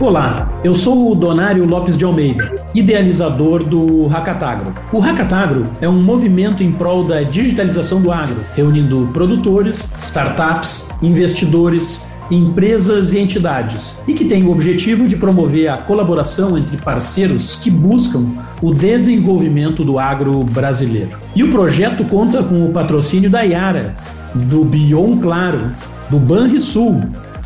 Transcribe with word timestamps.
Olá, 0.00 0.60
eu 0.62 0.76
sou 0.76 1.10
o 1.10 1.14
Donário 1.16 1.64
Lopes 1.64 1.96
de 1.96 2.04
Almeida, 2.04 2.54
idealizador 2.72 3.64
do 3.64 4.06
Hackatagro. 4.06 4.72
O 4.92 5.00
Hackatagro 5.00 5.64
é 5.80 5.88
um 5.88 6.00
movimento 6.00 6.62
em 6.62 6.70
prol 6.70 7.02
da 7.02 7.22
digitalização 7.22 8.00
do 8.00 8.12
agro, 8.12 8.36
reunindo 8.54 9.10
produtores, 9.12 9.90
startups, 9.98 10.88
investidores, 11.02 12.00
empresas 12.30 13.12
e 13.12 13.18
entidades, 13.18 14.00
e 14.06 14.14
que 14.14 14.24
tem 14.24 14.44
o 14.44 14.52
objetivo 14.52 15.08
de 15.08 15.16
promover 15.16 15.68
a 15.68 15.78
colaboração 15.78 16.56
entre 16.56 16.76
parceiros 16.76 17.56
que 17.56 17.68
buscam 17.68 18.24
o 18.62 18.72
desenvolvimento 18.72 19.82
do 19.82 19.98
agro 19.98 20.38
brasileiro. 20.44 21.18
E 21.34 21.42
o 21.42 21.50
projeto 21.50 22.04
conta 22.04 22.40
com 22.40 22.66
o 22.66 22.72
patrocínio 22.72 23.28
da 23.28 23.42
Iara, 23.42 23.96
do 24.32 24.64
Bion 24.64 25.16
Claro, 25.16 25.72
do 26.08 26.20
Banrisul, 26.20 27.00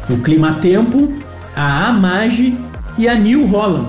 do 0.06 0.18
Climatempo 0.18 1.21
a 1.56 1.88
Amage 1.88 2.58
e 2.98 3.08
a 3.08 3.14
New 3.14 3.46
Holland. 3.46 3.88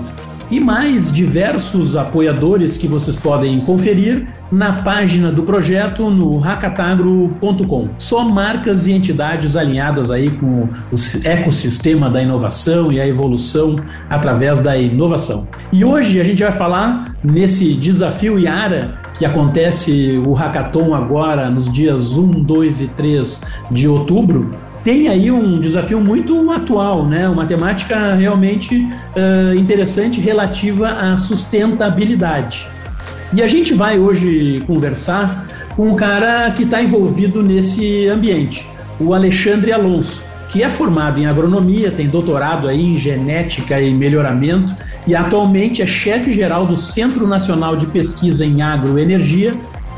E 0.50 0.60
mais 0.60 1.10
diversos 1.10 1.96
apoiadores 1.96 2.76
que 2.76 2.86
vocês 2.86 3.16
podem 3.16 3.60
conferir 3.60 4.28
na 4.52 4.74
página 4.82 5.32
do 5.32 5.42
projeto 5.42 6.10
no 6.10 6.38
racatagro.com. 6.38 7.88
Só 7.98 8.28
marcas 8.28 8.86
e 8.86 8.92
entidades 8.92 9.56
alinhadas 9.56 10.10
aí 10.10 10.30
com 10.30 10.64
o 10.64 10.68
ecossistema 11.24 12.10
da 12.10 12.22
inovação 12.22 12.92
e 12.92 13.00
a 13.00 13.06
evolução 13.06 13.76
através 14.10 14.60
da 14.60 14.76
inovação. 14.76 15.48
E 15.72 15.84
hoje 15.84 16.20
a 16.20 16.24
gente 16.24 16.42
vai 16.42 16.52
falar 16.52 17.16
nesse 17.24 17.72
desafio 17.74 18.38
Iara 18.38 18.96
que 19.18 19.24
acontece 19.24 20.20
o 20.26 20.32
hackathon 20.34 20.94
agora 20.94 21.48
nos 21.48 21.72
dias 21.72 22.16
1, 22.16 22.42
2 22.42 22.80
e 22.82 22.86
3 22.88 23.42
de 23.70 23.88
outubro, 23.88 24.50
tem 24.84 25.08
aí 25.08 25.30
um 25.30 25.58
desafio 25.58 25.98
muito 25.98 26.50
atual, 26.52 27.08
né? 27.08 27.26
Uma 27.26 27.46
temática 27.46 28.14
realmente 28.14 28.76
uh, 28.76 29.58
interessante 29.58 30.20
relativa 30.20 30.88
à 30.88 31.16
sustentabilidade. 31.16 32.68
E 33.32 33.42
a 33.42 33.46
gente 33.46 33.72
vai 33.72 33.98
hoje 33.98 34.62
conversar 34.66 35.48
com 35.74 35.88
um 35.88 35.94
cara 35.94 36.50
que 36.50 36.64
está 36.64 36.82
envolvido 36.82 37.42
nesse 37.42 38.06
ambiente, 38.08 38.68
o 39.00 39.14
Alexandre 39.14 39.72
Alonso, 39.72 40.22
que 40.50 40.62
é 40.62 40.68
formado 40.68 41.18
em 41.18 41.26
agronomia, 41.26 41.90
tem 41.90 42.06
doutorado 42.06 42.68
aí 42.68 42.80
em 42.80 42.96
genética 42.96 43.80
e 43.80 43.92
melhoramento 43.92 44.72
e 45.06 45.16
atualmente 45.16 45.82
é 45.82 45.86
chefe 45.86 46.32
geral 46.32 46.66
do 46.66 46.76
Centro 46.76 47.26
Nacional 47.26 47.74
de 47.74 47.86
Pesquisa 47.86 48.44
em 48.44 48.62
Agroenergia 48.62 49.52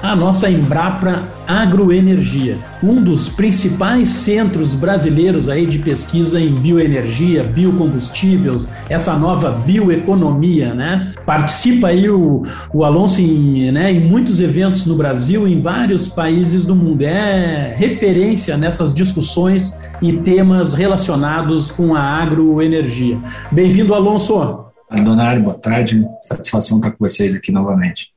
a 0.07 0.15
nossa 0.15 0.49
Embrapa 0.49 1.27
Agroenergia, 1.49 2.57
um 2.81 3.03
dos 3.03 3.29
principais 3.29 4.09
centros 4.09 4.73
brasileiros 4.73 5.49
aí 5.49 5.67
de 5.67 5.81
pesquisa 5.81 6.41
em 6.41 6.55
bioenergia, 6.55 7.43
biocombustíveis, 7.43 8.69
essa 8.89 9.19
nova 9.19 9.51
bioeconomia, 9.51 10.75
né? 10.75 11.13
Participa 11.27 11.89
aí 11.89 12.09
o, 12.09 12.43
o 12.73 12.85
Alonso 12.85 13.21
em, 13.21 13.73
né, 13.73 13.91
em 13.91 14.01
muitos 14.01 14.39
eventos 14.39 14.87
no 14.87 14.95
Brasil, 14.95 15.47
em 15.49 15.61
vários 15.61 16.07
países 16.07 16.65
do 16.65 16.77
mundo. 16.77 17.03
É 17.03 17.75
referência 17.77 18.57
nessas 18.57 18.95
discussões 18.95 19.75
e 20.01 20.13
temas 20.13 20.73
relacionados 20.73 21.69
com 21.69 21.97
a 21.97 22.01
agroenergia. 22.01 23.19
Bem-vindo, 23.51 23.93
Alonso. 23.93 24.67
Donário, 25.05 25.43
boa 25.43 25.59
tarde. 25.59 26.07
Satisfação 26.21 26.79
estar 26.79 26.93
com 26.93 26.99
vocês 27.01 27.35
aqui 27.35 27.51
novamente. 27.51 28.16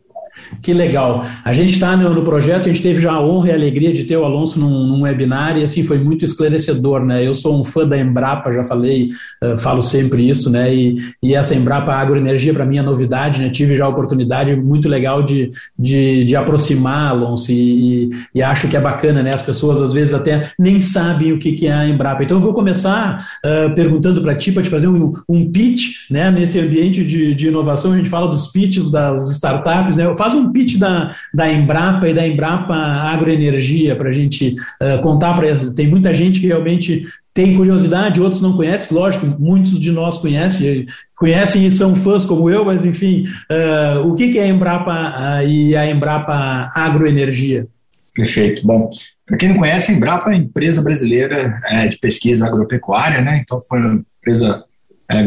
Que 0.61 0.73
legal. 0.73 1.25
A 1.43 1.53
gente 1.53 1.73
está 1.73 1.95
no, 1.95 2.13
no, 2.13 2.23
projeto, 2.23 2.67
a 2.67 2.71
gente 2.71 2.81
teve 2.81 2.99
já 2.99 3.13
a 3.13 3.21
honra 3.21 3.49
e 3.49 3.51
a 3.51 3.55
alegria 3.55 3.93
de 3.93 4.03
ter 4.03 4.17
o 4.17 4.25
Alonso 4.25 4.59
num, 4.59 4.87
num, 4.87 5.01
webinar 5.01 5.57
e 5.57 5.63
assim 5.63 5.83
foi 5.83 5.97
muito 5.97 6.25
esclarecedor, 6.25 7.05
né? 7.05 7.25
Eu 7.25 7.33
sou 7.33 7.59
um 7.59 7.63
fã 7.63 7.87
da 7.87 7.97
Embrapa, 7.97 8.51
já 8.51 8.63
falei, 8.63 9.09
uh, 9.43 9.57
falo 9.57 9.81
sempre 9.81 10.27
isso, 10.27 10.49
né? 10.49 10.73
E, 10.73 10.97
e 11.23 11.33
essa 11.33 11.55
Embrapa 11.55 11.93
Agroenergia 11.93 12.53
para 12.53 12.65
mim 12.65 12.77
é 12.77 12.81
novidade, 12.81 13.39
né? 13.39 13.49
Tive 13.49 13.75
já 13.75 13.85
a 13.85 13.89
oportunidade 13.89 14.55
muito 14.55 14.89
legal 14.89 15.23
de, 15.23 15.49
de, 15.77 16.25
de 16.25 16.35
aproximar, 16.35 17.11
Alonso, 17.11 17.51
e, 17.51 17.55
e, 17.55 18.09
e, 18.35 18.43
acho 18.43 18.67
que 18.67 18.75
é 18.75 18.81
bacana, 18.81 19.23
né? 19.23 19.33
As 19.33 19.41
pessoas 19.41 19.81
às 19.81 19.93
vezes 19.93 20.13
até 20.13 20.51
nem 20.57 20.81
sabem 20.81 21.31
o 21.31 21.39
que, 21.39 21.53
que 21.53 21.67
é 21.67 21.73
a 21.73 21.87
Embrapa. 21.87 22.23
Então 22.23 22.37
eu 22.37 22.41
vou 22.41 22.53
começar 22.53 23.25
uh, 23.45 23.73
perguntando 23.73 24.21
para 24.21 24.35
ti, 24.35 24.51
para 24.51 24.63
te 24.63 24.69
fazer 24.69 24.87
um, 24.87 25.13
um 25.27 25.49
pitch, 25.49 26.09
né? 26.09 26.29
Nesse 26.31 26.59
ambiente 26.59 27.05
de, 27.05 27.33
de 27.33 27.47
inovação, 27.47 27.93
a 27.93 27.97
gente 27.97 28.09
fala 28.09 28.27
dos 28.27 28.47
pitches 28.47 28.89
das 28.89 29.29
startups, 29.29 29.95
né? 29.95 30.07
Faz 30.29 30.35
um 30.35 30.51
pitch 30.51 30.77
da, 30.77 31.15
da 31.33 31.51
Embrapa 31.51 32.07
e 32.07 32.13
da 32.13 32.27
Embrapa 32.27 32.75
Agroenergia 32.75 33.95
para 33.95 34.09
a 34.09 34.11
gente 34.11 34.55
uh, 34.79 35.01
contar 35.01 35.33
para 35.33 35.47
tem 35.75 35.87
muita 35.87 36.13
gente 36.13 36.39
que 36.39 36.45
realmente 36.45 37.03
tem 37.33 37.55
curiosidade, 37.55 38.21
outros 38.21 38.41
não 38.41 38.55
conhecem, 38.55 38.95
lógico, 38.95 39.25
muitos 39.39 39.79
de 39.79 39.91
nós 39.91 40.19
conhecem, 40.19 40.85
conhecem 41.15 41.65
e 41.65 41.71
são 41.71 41.95
fãs 41.95 42.25
como 42.25 42.49
eu, 42.49 42.63
mas 42.63 42.85
enfim, 42.85 43.25
uh, 43.49 44.07
o 44.07 44.13
que, 44.13 44.29
que 44.29 44.37
é 44.37 44.43
a 44.43 44.47
Embrapa 44.47 44.93
uh, 44.93 45.47
e 45.47 45.75
a 45.75 45.89
Embrapa 45.89 46.69
Agroenergia? 46.75 47.65
Perfeito. 48.13 48.67
Bom, 48.67 48.89
para 49.25 49.37
quem 49.37 49.49
não 49.49 49.57
conhece, 49.57 49.91
a 49.91 49.95
Embrapa 49.95 50.29
é 50.29 50.35
uma 50.35 50.43
empresa 50.43 50.83
brasileira 50.83 51.59
é, 51.65 51.87
de 51.87 51.97
pesquisa 51.97 52.45
agropecuária, 52.45 53.21
né? 53.21 53.41
Então 53.41 53.61
foi 53.67 53.79
uma 53.79 54.03
empresa 54.19 54.63
é, 55.09 55.21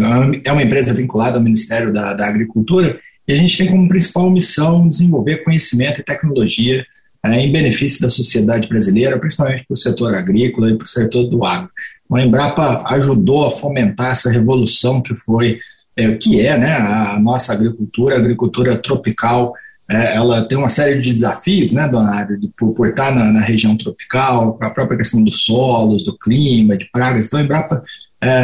é 0.45 0.53
uma 0.53 0.63
empresa 0.63 0.95
vinculada 0.95 1.39
ao 1.39 1.43
Ministério 1.43 1.93
da, 1.93 2.15
da 2.15 2.29
Agricultura 2.29 3.01
e 3.27 3.33
a 3.33 3.37
gente 3.37 3.57
tem 3.57 3.69
como 3.69 3.89
principal 3.89 4.31
missão 4.31 4.89
desenvolver 4.89 5.45
conhecimento 5.45 6.01
e 6.01 6.05
tecnologia 6.05 6.85
é, 7.25 7.39
em 7.39 7.53
benefício 7.53 8.01
da 8.01 8.11
sociedade 8.11 8.69
brasileira, 8.69 9.19
principalmente 9.19 9.65
para 9.65 9.75
o 9.75 9.77
setor 9.77 10.13
agrícola 10.13 10.71
e 10.71 10.77
para 10.77 10.85
o 10.85 10.89
setor 10.89 11.25
do 11.29 11.45
agro. 11.45 11.71
Então, 12.05 12.17
a 12.17 12.23
Embrapa 12.25 12.85
ajudou 12.89 13.47
a 13.47 13.51
fomentar 13.53 14.11
essa 14.11 14.29
revolução 14.29 15.01
que 15.01 15.15
foi, 15.15 15.61
é, 15.97 16.15
que 16.17 16.41
é 16.45 16.59
né, 16.59 16.73
a 16.73 17.21
nossa 17.21 17.53
agricultura, 17.53 18.17
a 18.17 18.19
agricultura 18.19 18.77
tropical, 18.77 19.55
é, 19.89 20.17
ela 20.17 20.43
tem 20.43 20.59
uma 20.59 20.69
série 20.69 21.01
de 21.01 21.13
desafios, 21.13 21.71
né, 21.71 21.87
Donário, 21.87 22.41
por, 22.59 22.73
por 22.73 22.89
estar 22.89 23.15
na, 23.15 23.33
na, 23.33 23.41
região 23.41 23.77
tropical, 23.77 24.59
a 24.61 24.71
própria 24.71 24.99
questão 24.99 25.23
dos 25.23 25.45
solos, 25.45 26.03
do 26.03 26.19
clima, 26.19 26.77
de 26.77 26.91
pragas. 26.91 27.27
Então, 27.27 27.39
a 27.39 27.43
Embrapa 27.43 27.85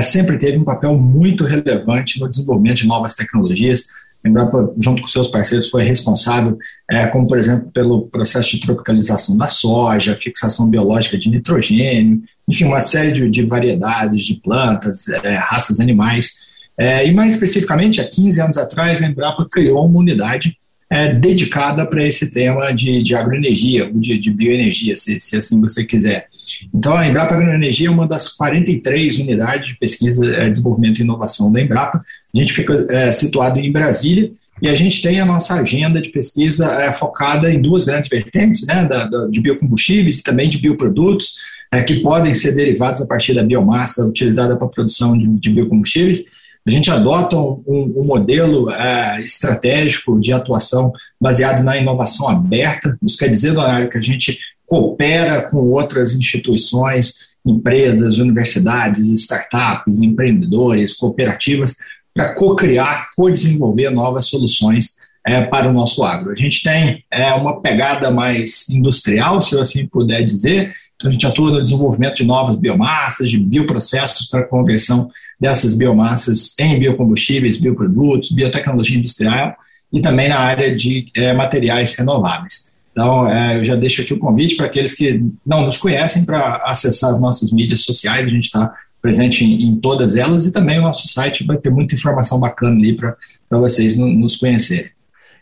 sempre 0.03 0.37
teve 0.39 0.59
um 0.59 0.65
papel 0.65 0.99
muito 0.99 1.45
relevante 1.45 2.19
no 2.19 2.29
desenvolvimento 2.29 2.79
de 2.79 2.87
novas 2.89 3.15
tecnologias, 3.15 3.87
a 4.29 4.31
Embrapa, 4.31 4.73
junto 4.79 5.03
com 5.03 5.09
seus 5.09 5.29
parceiros, 5.29 5.69
foi 5.69 5.83
responsável, 5.83 6.59
é, 6.91 7.07
como 7.07 7.27
por 7.27 7.39
exemplo, 7.39 7.71
pelo 7.73 8.03
processo 8.09 8.51
de 8.51 8.61
tropicalização 8.61 9.37
da 9.37 9.49
soja, 9.49 10.17
fixação 10.17 10.69
biológica 10.69 11.19
de 11.19 11.31
nitrogênio, 11.31 12.23
enfim, 12.47 12.65
uma 12.65 12.81
série 12.81 13.13
de, 13.13 13.29
de 13.29 13.43
variedades 13.45 14.25
de 14.25 14.35
plantas, 14.35 15.09
é, 15.09 15.37
raças 15.37 15.81
animais. 15.81 16.47
É, 16.77 17.07
e 17.07 17.13
mais 17.13 17.35
especificamente, 17.35 18.01
há 18.01 18.09
15 18.09 18.41
anos 18.41 18.59
atrás, 18.59 19.03
a 19.03 19.07
Embrapa 19.07 19.47
criou 19.51 19.87
uma 19.87 19.99
unidade 19.99 20.57
é, 20.91 21.13
dedicada 21.13 21.87
para 21.87 22.03
esse 22.03 22.31
tema 22.31 22.73
de, 22.73 23.03
de 23.03 23.15
agroenergia, 23.15 23.87
ou 23.87 24.01
de, 24.01 24.19
de 24.19 24.31
bioenergia, 24.31 24.97
se, 24.97 25.19
se, 25.19 25.37
assim 25.37 25.61
você 25.61 25.85
quiser. 25.85 26.29
Então, 26.75 26.97
a 26.97 27.07
Embrapa 27.07 27.35
Agroenergia 27.35 27.89
é 27.89 27.91
uma 27.91 28.07
das 28.07 28.29
43 28.31 29.19
unidades 29.19 29.69
de 29.69 29.77
pesquisa, 29.77 30.25
é, 30.35 30.49
desenvolvimento 30.49 30.99
e 30.99 31.03
inovação 31.03 31.53
da 31.53 31.61
Embrapa. 31.61 32.03
A 32.39 32.43
gente 32.43 32.53
fica 32.53 32.87
é, 32.91 33.11
situado 33.11 33.59
em 33.59 33.73
Brasília 33.73 34.31
e 34.63 34.69
a 34.69 34.75
gente 34.75 35.03
tem 35.03 35.21
a 35.21 35.27
nossa 35.27 35.55
agenda 35.55 36.01
de 36.01 36.11
pesquisa 36.11 36.67
é, 36.83 36.93
focada 36.93 37.51
em 37.51 37.61
duas 37.61 37.85
grandes 37.85 38.09
vertentes, 38.09 38.67
né, 38.67 38.85
da, 38.85 39.07
da, 39.07 39.27
de 39.27 39.41
biocombustíveis 39.41 40.19
e 40.19 40.23
também 40.23 40.49
de 40.49 40.59
bioprodutos, 40.59 41.37
é, 41.73 41.83
que 41.83 42.01
podem 42.01 42.35
ser 42.35 42.53
derivados 42.53 43.01
a 43.03 43.07
partir 43.07 43.35
da 43.35 43.43
biomassa 43.43 44.07
utilizada 44.07 44.57
para 44.57 44.67
a 44.67 44.71
produção 44.71 45.17
de, 45.17 45.27
de 45.27 45.51
biocombustíveis 45.51 46.25
a 46.69 46.71
gente 46.71 46.91
adota 46.91 47.35
um, 47.35 47.95
um 47.97 48.05
modelo 48.05 48.71
é, 48.71 49.23
estratégico 49.23 50.21
de 50.21 50.35
atuação 50.35 50.93
baseado 51.19 51.63
na 51.63 51.79
inovação 51.79 52.29
aberta. 52.29 52.99
Isso 53.03 53.17
quer 53.17 53.29
dizer, 53.29 53.55
Donário, 53.55 53.89
que 53.89 53.97
a 53.97 54.03
gente 54.03 54.39
coopera 54.67 55.49
com 55.49 55.57
outras 55.71 56.15
instituições, 56.15 57.29
empresas, 57.45 58.19
universidades, 58.19 59.07
startups, 59.07 60.03
empreendedores, 60.03 60.93
cooperativas, 60.93 61.75
para 62.19 62.35
co-criar, 62.35 63.11
co-desenvolver 63.15 63.91
novas 63.91 64.27
soluções 64.27 64.97
é, 65.25 65.43
para 65.43 65.69
o 65.69 65.73
nosso 65.73 66.03
agro. 66.03 66.33
A 66.33 66.35
gente 66.35 66.65
tem 66.65 67.05
é, 67.13 67.33
uma 67.35 67.61
pegada 67.61 68.11
mais 68.11 68.69
industrial, 68.69 69.41
se 69.41 69.55
eu 69.55 69.61
assim 69.61 69.87
puder 69.87 70.25
dizer, 70.25 70.75
então, 70.97 71.09
a 71.09 71.13
gente 71.13 71.25
atua 71.25 71.53
no 71.53 71.63
desenvolvimento 71.63 72.17
de 72.17 72.25
novas 72.25 72.57
biomassas, 72.57 73.31
de 73.31 73.39
bioprocessos 73.39 74.27
para 74.27 74.43
conversão 74.43 75.09
dessas 75.39 75.77
biomassas 75.77 76.57
em 76.59 76.81
biocombustíveis, 76.81 77.57
bioprodutos, 77.57 78.33
biotecnologia 78.33 78.99
industrial 78.99 79.55
e 79.93 80.01
também 80.01 80.29
na 80.29 80.41
área 80.41 80.75
de 80.75 81.07
é, 81.15 81.33
materiais 81.35 81.95
renováveis. 81.95 82.73
Então, 82.91 83.29
é, 83.29 83.59
eu 83.59 83.63
já 83.63 83.77
deixo 83.77 84.03
aqui 84.03 84.13
o 84.13 84.19
convite 84.19 84.57
para 84.57 84.67
aqueles 84.67 84.93
que 84.93 85.23
não 85.47 85.63
nos 85.63 85.79
conhecem 85.79 86.25
para 86.25 86.57
acessar 86.65 87.11
as 87.11 87.21
nossas 87.21 87.53
mídias 87.53 87.83
sociais, 87.83 88.27
a 88.27 88.31
gente 88.31 88.47
está 88.47 88.75
presente 89.01 89.45
em, 89.45 89.69
em, 89.69 89.77
todas 89.77 90.17
elas 90.17 90.47
e 90.47 90.53
também 90.53 90.79
o 90.79 90.83
nosso 90.83 91.07
site 91.09 91.45
vai 91.45 91.57
ter 91.57 91.71
muita 91.71 91.95
informação 91.95 92.39
bacana 92.39 92.77
ali 92.77 92.95
para 92.95 93.17
vocês 93.51 93.97
no, 93.97 94.07
nos 94.07 94.37
conhecerem. 94.37 94.91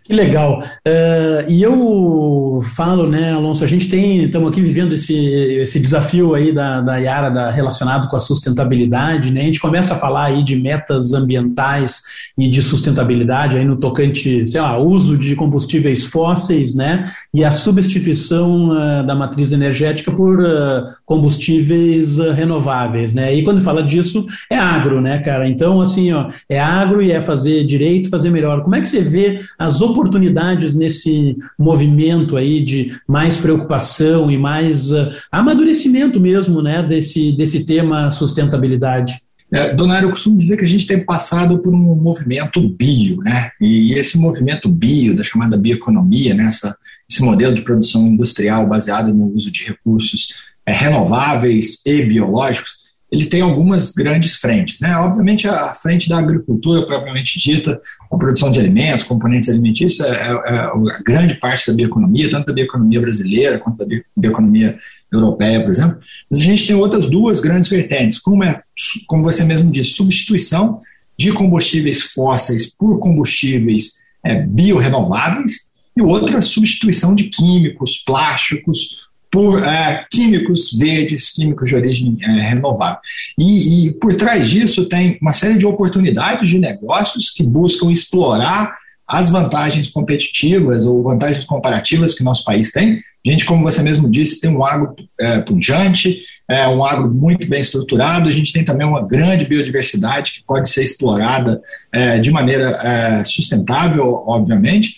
Que 0.06 0.12
legal. 0.12 0.62
Uh, 0.86 1.50
e 1.50 1.60
eu 1.60 2.60
falo, 2.76 3.10
né, 3.10 3.32
Alonso, 3.32 3.64
a 3.64 3.66
gente 3.66 3.88
tem, 3.88 4.22
estamos 4.22 4.48
aqui 4.48 4.60
vivendo 4.60 4.92
esse, 4.92 5.12
esse 5.14 5.80
desafio 5.80 6.32
aí 6.32 6.52
da, 6.52 6.80
da 6.80 6.96
Yara 6.96 7.28
da, 7.28 7.50
relacionado 7.50 8.06
com 8.06 8.14
a 8.14 8.20
sustentabilidade, 8.20 9.32
né? 9.32 9.40
A 9.40 9.44
gente 9.44 9.58
começa 9.58 9.94
a 9.94 9.98
falar 9.98 10.26
aí 10.26 10.44
de 10.44 10.54
metas 10.54 11.12
ambientais 11.12 12.02
e 12.38 12.46
de 12.46 12.62
sustentabilidade 12.62 13.56
aí 13.56 13.64
no 13.64 13.74
tocante, 13.74 14.46
sei 14.46 14.60
lá, 14.60 14.78
uso 14.78 15.18
de 15.18 15.34
combustíveis 15.34 16.04
fósseis, 16.04 16.72
né? 16.72 17.10
E 17.34 17.44
a 17.44 17.50
substituição 17.50 18.68
uh, 18.68 19.04
da 19.04 19.14
matriz 19.14 19.50
energética 19.50 20.12
por 20.12 20.40
uh, 20.40 20.86
combustíveis 21.04 22.18
renováveis, 22.18 23.12
né? 23.12 23.34
E 23.34 23.42
quando 23.42 23.60
fala 23.60 23.82
disso, 23.82 24.24
é 24.48 24.56
agro, 24.56 25.00
né, 25.00 25.18
cara? 25.18 25.48
Então, 25.48 25.80
assim, 25.80 26.12
ó, 26.12 26.28
é 26.48 26.60
agro 26.60 27.02
e 27.02 27.10
é 27.10 27.20
fazer 27.20 27.64
direito, 27.64 28.08
fazer 28.08 28.30
melhor. 28.30 28.62
Como 28.62 28.76
é 28.76 28.80
que 28.80 28.86
você 28.86 29.00
vê 29.00 29.40
as 29.58 29.80
oportunidades 29.80 29.95
nesse 30.74 31.36
movimento 31.58 32.36
aí 32.36 32.60
de 32.60 32.96
mais 33.06 33.38
preocupação 33.38 34.30
e 34.30 34.36
mais 34.36 34.92
uh, 34.92 35.10
amadurecimento 35.30 36.20
mesmo, 36.20 36.62
né, 36.62 36.82
desse, 36.82 37.32
desse 37.32 37.64
tema 37.64 38.10
sustentabilidade? 38.10 39.14
É, 39.52 39.72
Donário, 39.74 40.06
eu 40.06 40.10
costumo 40.10 40.36
dizer 40.36 40.56
que 40.56 40.64
a 40.64 40.68
gente 40.68 40.86
tem 40.86 41.04
passado 41.04 41.58
por 41.60 41.72
um 41.72 41.94
movimento 41.94 42.68
bio, 42.68 43.18
né? 43.18 43.52
E 43.60 43.92
esse 43.94 44.18
movimento 44.18 44.68
bio, 44.68 45.14
da 45.14 45.22
chamada 45.22 45.56
bioeconomia, 45.56 46.34
né? 46.34 46.46
Essa, 46.46 46.76
esse 47.08 47.22
modelo 47.22 47.54
de 47.54 47.62
produção 47.62 48.08
industrial 48.08 48.68
baseado 48.68 49.14
no 49.14 49.32
uso 49.32 49.50
de 49.50 49.64
recursos 49.64 50.34
é, 50.66 50.72
renováveis 50.72 51.80
e 51.86 52.02
biológicos, 52.02 52.85
ele 53.10 53.26
tem 53.26 53.40
algumas 53.40 53.92
grandes 53.92 54.36
frentes. 54.36 54.80
Né? 54.80 54.96
Obviamente, 54.96 55.48
a 55.48 55.72
frente 55.74 56.08
da 56.08 56.18
agricultura, 56.18 56.86
propriamente 56.86 57.38
dita, 57.38 57.80
a 58.10 58.16
produção 58.16 58.50
de 58.50 58.58
alimentos, 58.58 59.04
componentes 59.04 59.48
alimentícios, 59.48 60.00
é, 60.00 60.10
é, 60.10 60.28
é 60.28 60.58
a 60.58 61.02
grande 61.04 61.34
parte 61.36 61.66
da 61.68 61.74
bioeconomia, 61.74 62.28
tanto 62.28 62.46
da 62.46 62.52
bioeconomia 62.52 63.00
brasileira 63.00 63.58
quanto 63.58 63.78
da 63.78 63.86
bioeconomia 64.16 64.78
europeia, 65.12 65.60
por 65.62 65.70
exemplo. 65.70 65.98
Mas 66.30 66.40
a 66.40 66.42
gente 66.42 66.66
tem 66.66 66.76
outras 66.76 67.08
duas 67.08 67.40
grandes 67.40 67.68
vertentes, 67.68 68.18
como, 68.18 68.42
é, 68.42 68.62
como 69.06 69.22
você 69.22 69.44
mesmo 69.44 69.70
disse, 69.70 69.90
substituição 69.90 70.80
de 71.16 71.32
combustíveis 71.32 72.02
fósseis 72.02 72.66
por 72.66 72.98
combustíveis 72.98 73.94
é, 74.24 74.42
biorrenováveis, 74.42 75.66
e 75.96 76.02
outra, 76.02 76.42
substituição 76.42 77.14
de 77.14 77.24
químicos, 77.24 77.96
plásticos, 78.04 79.06
por 79.30 79.62
é, 79.62 80.04
químicos 80.10 80.72
verdes, 80.72 81.30
químicos 81.30 81.68
de 81.68 81.74
origem 81.74 82.16
é, 82.22 82.26
renovável. 82.48 82.98
E, 83.38 83.88
e, 83.88 83.92
por 83.92 84.14
trás 84.14 84.48
disso 84.48 84.86
tem 84.86 85.18
uma 85.20 85.32
série 85.32 85.58
de 85.58 85.66
oportunidades 85.66 86.48
de 86.48 86.58
negócios 86.58 87.30
que 87.30 87.42
buscam 87.42 87.90
explorar 87.90 88.74
as 89.06 89.30
vantagens 89.30 89.88
competitivas 89.88 90.84
ou 90.84 91.02
vantagens 91.02 91.44
comparativas 91.44 92.14
que 92.14 92.24
nosso 92.24 92.44
país 92.44 92.72
tem. 92.72 93.00
A 93.26 93.30
gente, 93.30 93.44
como 93.44 93.62
você 93.62 93.82
mesmo 93.82 94.10
disse, 94.10 94.40
tem 94.40 94.50
um 94.50 94.64
agro 94.64 94.94
é, 95.20 95.40
pujante, 95.40 96.22
é, 96.48 96.66
um 96.68 96.84
agro 96.84 97.12
muito 97.12 97.48
bem 97.48 97.60
estruturado, 97.60 98.28
a 98.28 98.32
gente 98.32 98.52
tem 98.52 98.64
também 98.64 98.86
uma 98.86 99.06
grande 99.06 99.44
biodiversidade 99.44 100.32
que 100.32 100.44
pode 100.44 100.70
ser 100.70 100.82
explorada 100.82 101.60
é, 101.92 102.18
de 102.18 102.30
maneira 102.30 102.70
é, 102.70 103.24
sustentável, 103.24 104.24
obviamente. 104.26 104.96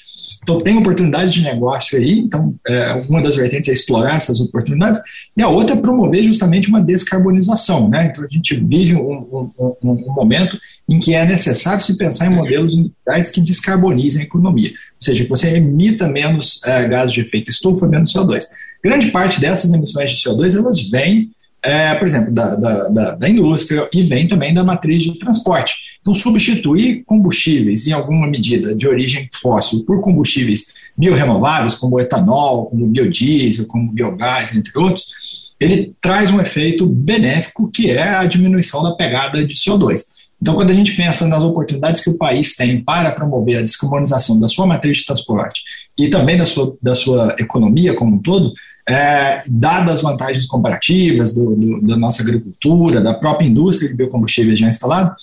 Então, 0.49 0.59
tem 0.63 0.79
oportunidades 0.79 1.35
de 1.35 1.43
negócio 1.43 1.99
aí, 1.99 2.21
então, 2.21 2.55
é, 2.67 2.95
uma 3.07 3.21
das 3.21 3.37
vertentes 3.37 3.69
é 3.69 3.73
explorar 3.75 4.17
essas 4.17 4.41
oportunidades, 4.41 4.99
e 5.37 5.43
a 5.43 5.49
outra 5.49 5.77
é 5.77 5.79
promover 5.79 6.23
justamente 6.23 6.71
uma 6.71 6.81
descarbonização. 6.81 7.91
Né? 7.91 8.07
Então, 8.07 8.25
a 8.25 8.27
gente 8.27 8.55
vive 8.55 8.97
um, 8.97 9.11
um, 9.11 9.53
um, 9.61 9.91
um 9.91 10.15
momento 10.15 10.59
em 10.89 10.99
que 10.99 11.15
é 11.15 11.27
necessário 11.27 11.83
se 11.83 11.99
pensar 11.99 12.33
em 12.33 12.35
modelos 12.35 12.75
industriais 12.75 13.29
que 13.29 13.43
descarbonizem 13.43 14.23
a 14.23 14.25
economia, 14.25 14.71
ou 14.71 14.75
seja, 14.99 15.23
que 15.23 15.29
você 15.29 15.55
emita 15.55 16.09
menos 16.09 16.63
é, 16.65 16.89
gases 16.89 17.13
de 17.13 17.21
efeito 17.21 17.51
estufa, 17.51 17.87
menos 17.87 18.11
CO2. 18.11 18.45
Grande 18.83 19.11
parte 19.11 19.39
dessas 19.39 19.71
emissões 19.71 20.09
de 20.11 20.17
CO2 20.17 20.57
elas 20.57 20.81
vêm 20.89 21.31
é, 21.63 21.95
por 21.97 22.07
exemplo, 22.07 22.33
da, 22.33 22.55
da, 22.55 22.89
da, 22.89 23.15
da, 23.17 23.29
indústria 23.29 23.89
e 23.93 24.03
vem 24.05 24.29
também 24.29 24.55
da 24.55 24.63
matriz 24.63 25.03
de 25.03 25.19
transporte. 25.19 25.75
Então, 26.09 26.15
substituir 26.15 27.03
combustíveis, 27.05 27.87
em 27.87 27.93
alguma 27.93 28.27
medida, 28.27 28.75
de 28.75 28.89
origem 28.89 29.29
fóssil 29.43 29.85
por 29.85 30.01
combustíveis 30.01 30.69
biorrenováveis, 30.97 31.75
como 31.75 31.97
o 31.97 32.01
etanol, 32.01 32.65
como 32.65 32.87
o 32.87 32.89
biodiesel, 32.89 33.67
como 33.67 33.91
o 33.91 33.93
biogás, 33.93 34.57
entre 34.57 34.73
outros, 34.79 35.53
ele 35.61 35.93
traz 36.01 36.31
um 36.31 36.41
efeito 36.41 36.87
benéfico 36.87 37.71
que 37.71 37.91
é 37.91 38.09
a 38.09 38.25
diminuição 38.25 38.83
da 38.83 38.93
pegada 38.93 39.45
de 39.45 39.55
CO2. 39.55 40.01
Então, 40.41 40.55
quando 40.55 40.71
a 40.71 40.73
gente 40.73 40.97
pensa 40.97 41.27
nas 41.27 41.43
oportunidades 41.43 42.01
que 42.01 42.09
o 42.09 42.17
país 42.17 42.57
tem 42.57 42.83
para 42.83 43.13
promover 43.13 43.59
a 43.59 43.63
descarbonização 43.63 44.41
da 44.41 44.49
sua 44.49 44.67
matriz 44.67 44.99
de 44.99 45.05
transporte 45.05 45.63
e 45.99 46.09
também 46.09 46.39
da 46.39 46.47
sua, 46.47 46.75
da 46.81 46.95
sua 46.95 47.35
economia 47.39 47.93
como 47.93 48.17
um 48.17 48.19
todo, 48.19 48.55
é, 48.89 49.43
dadas 49.47 49.97
as 49.97 50.01
vantagens 50.01 50.47
comparativas 50.47 51.35
do, 51.35 51.55
do, 51.55 51.83
da 51.83 51.99
nossa 51.99 52.23
agricultura, 52.23 53.03
da 53.03 53.13
própria 53.13 53.47
indústria 53.47 53.91
de 53.91 53.95
biocombustíveis 53.95 54.59
já 54.59 54.69
instalada, 54.69 55.15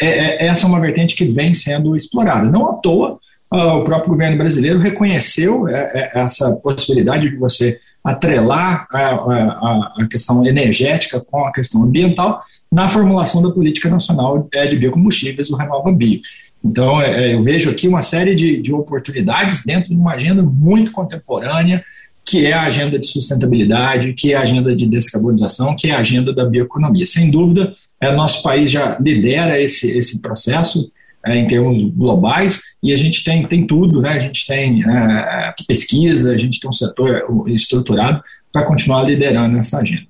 é, 0.00 0.06
é, 0.06 0.46
essa 0.46 0.66
é 0.66 0.68
uma 0.68 0.80
vertente 0.80 1.14
que 1.14 1.24
vem 1.26 1.52
sendo 1.52 1.94
explorada. 1.94 2.48
Não 2.48 2.68
à 2.70 2.74
toa, 2.74 3.18
uh, 3.52 3.78
o 3.78 3.84
próprio 3.84 4.12
governo 4.12 4.38
brasileiro 4.38 4.78
reconheceu 4.78 5.68
é, 5.68 5.74
é, 6.14 6.20
essa 6.20 6.52
possibilidade 6.52 7.28
de 7.28 7.36
você 7.36 7.78
atrelar 8.02 8.86
a, 8.90 8.98
a, 8.98 9.94
a, 9.98 10.08
questão 10.10 10.44
energética 10.46 11.20
com 11.20 11.44
a 11.44 11.52
questão 11.52 11.82
ambiental 11.82 12.42
na 12.72 12.88
formulação 12.88 13.42
da 13.42 13.50
política 13.50 13.90
nacional 13.90 14.48
é, 14.54 14.66
de 14.66 14.76
biocombustíveis, 14.76 15.50
o 15.50 15.56
Renova 15.56 15.92
Bio. 15.92 16.20
Então, 16.64 17.02
eu 17.02 17.42
vejo 17.42 17.70
aqui 17.70 17.88
uma 17.88 18.02
série 18.02 18.34
de, 18.34 18.60
de 18.60 18.72
oportunidades 18.72 19.64
dentro 19.64 19.88
de 19.88 19.94
uma 19.94 20.12
agenda 20.12 20.42
muito 20.42 20.92
contemporânea, 20.92 21.82
que 22.24 22.46
é 22.46 22.52
a 22.52 22.64
agenda 22.64 22.98
de 22.98 23.06
sustentabilidade, 23.06 24.12
que 24.12 24.32
é 24.32 24.36
a 24.36 24.42
agenda 24.42 24.76
de 24.76 24.86
descarbonização, 24.86 25.74
que 25.74 25.88
é 25.88 25.92
a 25.92 26.00
agenda 26.00 26.34
da 26.34 26.44
bioeconomia. 26.44 27.06
Sem 27.06 27.30
dúvida, 27.30 27.74
é, 28.00 28.12
nosso 28.12 28.42
país 28.42 28.70
já 28.70 28.98
lidera 28.98 29.60
esse, 29.60 29.90
esse 29.90 30.20
processo 30.20 30.90
é, 31.24 31.36
em 31.36 31.46
termos 31.46 31.78
globais 31.92 32.60
e 32.82 32.92
a 32.92 32.96
gente 32.96 33.22
tem, 33.22 33.46
tem 33.46 33.66
tudo, 33.66 34.00
né? 34.00 34.10
a 34.10 34.18
gente 34.18 34.46
tem 34.46 34.82
é, 34.88 35.54
pesquisa, 35.68 36.32
a 36.32 36.38
gente 36.38 36.58
tem 36.58 36.68
um 36.68 36.72
setor 36.72 37.22
estruturado 37.46 38.22
para 38.52 38.64
continuar 38.64 39.02
liderando 39.02 39.58
essa 39.58 39.78
agenda. 39.78 40.09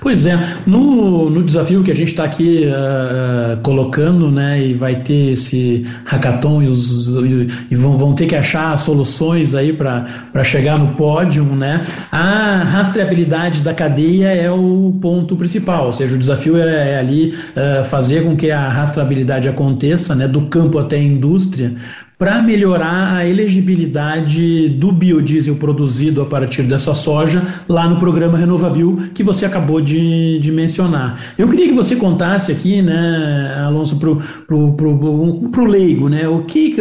Pois 0.00 0.26
é, 0.26 0.38
no, 0.66 1.30
no 1.30 1.42
desafio 1.42 1.82
que 1.82 1.90
a 1.90 1.94
gente 1.94 2.08
está 2.08 2.24
aqui 2.24 2.64
uh, 2.66 3.60
colocando, 3.62 4.30
né, 4.30 4.62
e 4.62 4.74
vai 4.74 4.96
ter 4.96 5.32
esse 5.32 5.86
hackathon 6.04 6.62
e, 6.62 6.68
os, 6.68 7.08
e, 7.08 7.48
e 7.70 7.74
vão, 7.74 7.96
vão 7.96 8.14
ter 8.14 8.26
que 8.26 8.36
achar 8.36 8.76
soluções 8.76 9.54
aí 9.54 9.72
para 9.72 10.44
chegar 10.44 10.78
no 10.78 10.94
pódio, 10.94 11.44
né, 11.44 11.86
a 12.12 12.62
rastreabilidade 12.64 13.62
da 13.62 13.74
cadeia 13.74 14.28
é 14.28 14.50
o 14.50 14.96
ponto 15.00 15.36
principal, 15.36 15.86
ou 15.86 15.92
seja, 15.92 16.14
o 16.14 16.18
desafio 16.18 16.56
é, 16.56 16.92
é 16.92 16.98
ali 16.98 17.34
uh, 17.56 17.84
fazer 17.84 18.24
com 18.24 18.36
que 18.36 18.50
a 18.50 18.68
rastreabilidade 18.68 19.48
aconteça, 19.48 20.14
né, 20.14 20.28
do 20.28 20.42
campo 20.42 20.78
até 20.78 20.96
a 20.96 21.02
indústria, 21.02 21.74
para 22.18 22.42
melhorar 22.42 23.14
a 23.14 23.28
elegibilidade 23.28 24.68
do 24.70 24.90
biodiesel 24.90 25.54
produzido 25.54 26.20
a 26.20 26.26
partir 26.26 26.64
dessa 26.64 26.92
soja 26.92 27.46
lá 27.68 27.88
no 27.88 27.96
programa 27.96 28.36
RenovaBio 28.36 29.10
que 29.14 29.22
você 29.22 29.46
acabou 29.46 29.80
de, 29.80 30.40
de 30.40 30.50
mencionar. 30.50 31.20
Eu 31.38 31.46
queria 31.46 31.68
que 31.68 31.72
você 31.72 31.94
contasse 31.94 32.50
aqui, 32.50 32.82
né, 32.82 33.54
Alonso, 33.64 33.96
para 34.00 34.10
o 34.10 34.16
pro, 34.48 34.72
pro, 34.72 35.48
pro 35.48 35.64
leigo, 35.64 36.08
né, 36.08 36.28
o, 36.28 36.42
que, 36.42 36.74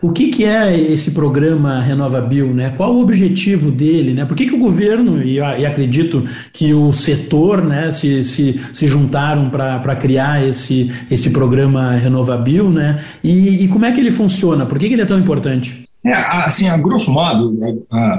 o 0.00 0.12
que, 0.12 0.28
que 0.28 0.44
é 0.44 0.78
esse 0.78 1.10
programa 1.10 1.80
RenovaBio, 1.80 2.54
né, 2.54 2.72
qual 2.76 2.94
o 2.94 3.00
objetivo 3.00 3.72
dele, 3.72 4.12
né, 4.12 4.24
por 4.24 4.36
que, 4.36 4.46
que 4.46 4.54
o 4.54 4.58
governo, 4.58 5.20
e, 5.24 5.38
e 5.38 5.66
acredito 5.66 6.24
que 6.52 6.72
o 6.72 6.92
setor 6.92 7.64
né, 7.64 7.90
se, 7.90 8.22
se, 8.22 8.60
se 8.72 8.86
juntaram 8.86 9.50
para 9.50 9.96
criar 9.96 10.46
esse, 10.46 10.92
esse 11.10 11.30
programa 11.30 11.92
RenovaBio, 11.92 12.70
né, 12.70 13.00
e, 13.24 13.64
e 13.64 13.68
como 13.68 13.84
é 13.84 13.90
que 13.90 13.98
ele 13.98 14.12
funciona? 14.12 14.67
Por 14.68 14.78
que, 14.78 14.86
ele 14.86 15.02
é 15.02 15.06
tão 15.06 15.18
importante? 15.18 15.88
É, 16.04 16.12
assim, 16.12 16.68
a 16.68 16.76
grosso 16.76 17.10
modo, 17.10 17.58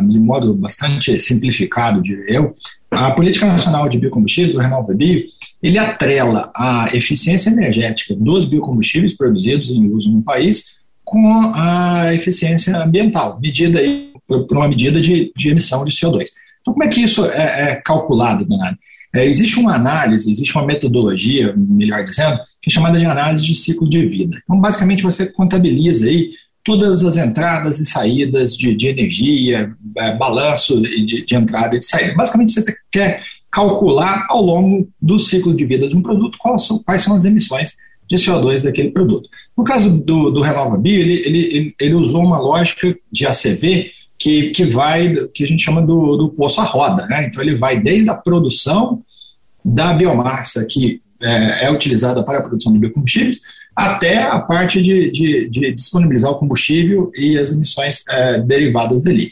de 0.07 0.19
modo 0.19 0.53
bastante 0.53 1.17
simplificado, 1.17 2.01
diria 2.01 2.25
eu, 2.27 2.53
a 2.91 3.11
Política 3.11 3.45
Nacional 3.45 3.87
de 3.87 3.97
Biocombustíveis, 3.97 4.55
o 4.55 4.59
Renova 4.59 4.93
Bio, 4.93 5.23
ele 5.61 5.77
atrela 5.77 6.51
a 6.55 6.87
eficiência 6.93 7.49
energética 7.49 8.15
dos 8.15 8.45
biocombustíveis 8.45 9.15
produzidos 9.15 9.69
em 9.69 9.87
uso 9.91 10.11
no 10.11 10.21
país 10.21 10.79
com 11.03 11.51
a 11.55 12.13
eficiência 12.13 12.77
ambiental, 12.77 13.39
medida 13.41 13.79
por 14.27 14.57
uma 14.57 14.67
medida 14.67 15.01
de, 15.01 15.31
de 15.35 15.49
emissão 15.49 15.83
de 15.83 15.91
CO2. 15.91 16.25
Então, 16.61 16.73
como 16.73 16.83
é 16.83 16.87
que 16.87 17.01
isso 17.01 17.25
é, 17.25 17.71
é 17.71 17.75
calculado, 17.75 18.45
Donário? 18.45 18.77
É, 19.13 19.25
existe 19.25 19.59
uma 19.59 19.75
análise, 19.75 20.31
existe 20.31 20.55
uma 20.55 20.65
metodologia, 20.65 21.53
melhor 21.57 22.03
dizendo, 22.03 22.37
que 22.61 22.69
é 22.69 22.73
chamada 22.73 22.99
de 22.99 23.05
análise 23.05 23.45
de 23.45 23.55
ciclo 23.55 23.89
de 23.89 24.05
vida. 24.05 24.39
Então, 24.43 24.59
basicamente, 24.59 25.03
você 25.03 25.25
contabiliza 25.25 26.05
aí 26.05 26.31
todas 26.63 27.03
as 27.03 27.17
entradas 27.17 27.79
e 27.79 27.85
saídas 27.85 28.55
de, 28.55 28.75
de 28.75 28.87
energia, 28.87 29.73
é, 29.97 30.15
balanço 30.15 30.79
de, 30.81 31.25
de, 31.25 31.35
entrada 31.35 31.75
e 31.75 31.79
de 31.79 31.85
saída. 31.85 32.13
Basicamente, 32.15 32.53
você 32.53 32.75
quer 32.91 33.23
calcular 33.51 34.27
ao 34.29 34.43
longo 34.43 34.87
do 35.01 35.17
ciclo 35.17 35.55
de 35.55 35.65
vida 35.65 35.87
de 35.87 35.95
um 35.95 36.03
produto 36.03 36.37
quais 36.37 36.67
são, 36.67 36.83
quais 36.83 37.01
são 37.01 37.15
as 37.15 37.25
emissões 37.25 37.73
de 38.07 38.17
CO2 38.17 38.63
daquele 38.63 38.91
produto. 38.91 39.29
No 39.57 39.63
caso 39.63 39.89
do, 39.89 40.29
do 40.31 40.41
RenovaBio, 40.41 40.99
ele, 40.99 41.13
ele, 41.25 41.39
ele, 41.55 41.75
ele 41.79 41.93
usou 41.95 42.23
uma 42.23 42.39
lógica 42.39 42.95
de 43.11 43.25
ACV 43.25 43.91
que, 44.19 44.49
que 44.49 44.65
vai, 44.65 45.15
que 45.33 45.45
a 45.45 45.47
gente 45.47 45.63
chama 45.63 45.81
do, 45.81 46.17
do 46.17 46.29
poço 46.29 46.59
à 46.59 46.65
roda. 46.65 47.07
Né? 47.07 47.25
Então, 47.25 47.41
ele 47.41 47.57
vai 47.57 47.79
desde 47.79 48.09
a 48.09 48.15
produção 48.15 49.01
da 49.63 49.93
biomassa 49.93 50.65
que 50.65 51.01
é, 51.21 51.65
é 51.65 51.71
utilizada 51.71 52.23
para 52.23 52.39
a 52.39 52.43
produção 52.43 52.73
de 52.73 52.79
biocombustíveis, 52.79 53.39
até 53.75 54.21
a 54.23 54.39
parte 54.39 54.81
de, 54.81 55.09
de, 55.11 55.49
de 55.49 55.73
disponibilizar 55.73 56.31
o 56.31 56.35
combustível 56.35 57.11
e 57.15 57.37
as 57.37 57.51
emissões 57.51 58.03
é, 58.09 58.41
derivadas 58.41 59.01
dele. 59.01 59.31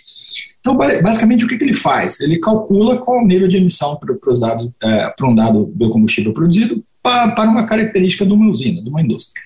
Então, 0.60 0.76
basicamente, 0.76 1.46
o 1.46 1.48
que, 1.48 1.58
que, 1.58 1.64
ele 1.64 1.74
faz? 1.74 2.20
Ele 2.20 2.40
calcula 2.40 2.98
qual 2.98 3.24
o 3.24 3.28
nível 3.28 3.48
de 3.48 3.58
emissão 3.58 3.96
para, 3.96 4.16
os 4.32 4.40
dados, 4.40 4.70
é, 4.84 5.10
para 5.10 5.30
um 5.30 5.36
dado 5.36 5.66
biocombustível 5.74 6.34
produzido 6.34 6.84
para, 7.02 7.32
para 7.32 7.50
uma 7.50 7.66
característica 7.66 8.26
de 8.26 8.34
uma 8.34 8.50
usina, 8.50 8.82
de 8.82 8.90
uma 8.90 9.02
indústria. 9.02 9.42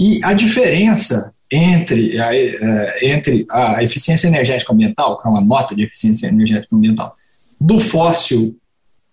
E 0.00 0.20
a 0.24 0.32
diferença 0.32 1.32
entre 1.50 2.18
a, 2.20 2.34
é, 2.34 3.12
entre 3.14 3.46
a 3.50 3.82
eficiência 3.82 4.28
energética 4.28 4.72
ambiental, 4.72 5.20
que 5.20 5.26
é 5.26 5.30
uma 5.30 5.40
nota 5.40 5.74
de 5.74 5.82
eficiência 5.82 6.26
energética 6.26 6.74
ambiental, 6.74 7.16
do 7.60 7.78
fóssil 7.78 8.56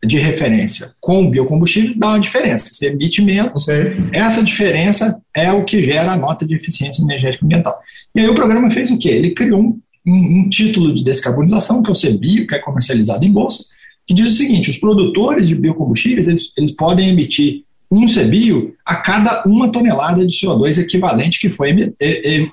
de 0.05 0.17
referência 0.17 0.91
com 0.99 1.29
biocombustíveis 1.29 1.95
dá 1.95 2.09
uma 2.09 2.19
diferença. 2.19 2.67
Você 2.71 2.87
emite 2.87 3.21
menos, 3.21 3.67
okay. 3.67 3.97
essa 4.13 4.43
diferença 4.43 5.19
é 5.33 5.51
o 5.51 5.63
que 5.63 5.81
gera 5.81 6.11
a 6.11 6.17
nota 6.17 6.45
de 6.45 6.55
eficiência 6.55 7.01
energética 7.01 7.45
ambiental. 7.45 7.75
E 8.13 8.21
aí 8.21 8.29
o 8.29 8.35
programa 8.35 8.69
fez 8.69 8.91
o 8.91 8.97
quê? 8.97 9.09
Ele 9.09 9.31
criou 9.31 9.59
um, 9.59 9.79
um, 10.05 10.41
um 10.41 10.49
título 10.49 10.93
de 10.93 11.03
descarbonização, 11.03 11.81
que 11.81 11.89
é 11.89 11.93
o 11.93 11.95
CBIO, 11.95 12.47
que 12.47 12.55
é 12.55 12.59
comercializado 12.59 13.25
em 13.25 13.31
bolsa, 13.31 13.63
que 14.05 14.13
diz 14.13 14.31
o 14.31 14.35
seguinte, 14.35 14.69
os 14.69 14.77
produtores 14.77 15.47
de 15.47 15.55
biocombustíveis, 15.55 16.27
eles, 16.27 16.51
eles 16.55 16.71
podem 16.71 17.09
emitir 17.09 17.63
um 17.95 18.05
CBIO 18.05 18.73
a 18.85 18.97
cada 18.97 19.43
uma 19.45 19.71
tonelada 19.71 20.25
de 20.25 20.33
CO2 20.33 20.81
equivalente 20.81 21.39
que 21.39 21.49
foi 21.49 21.93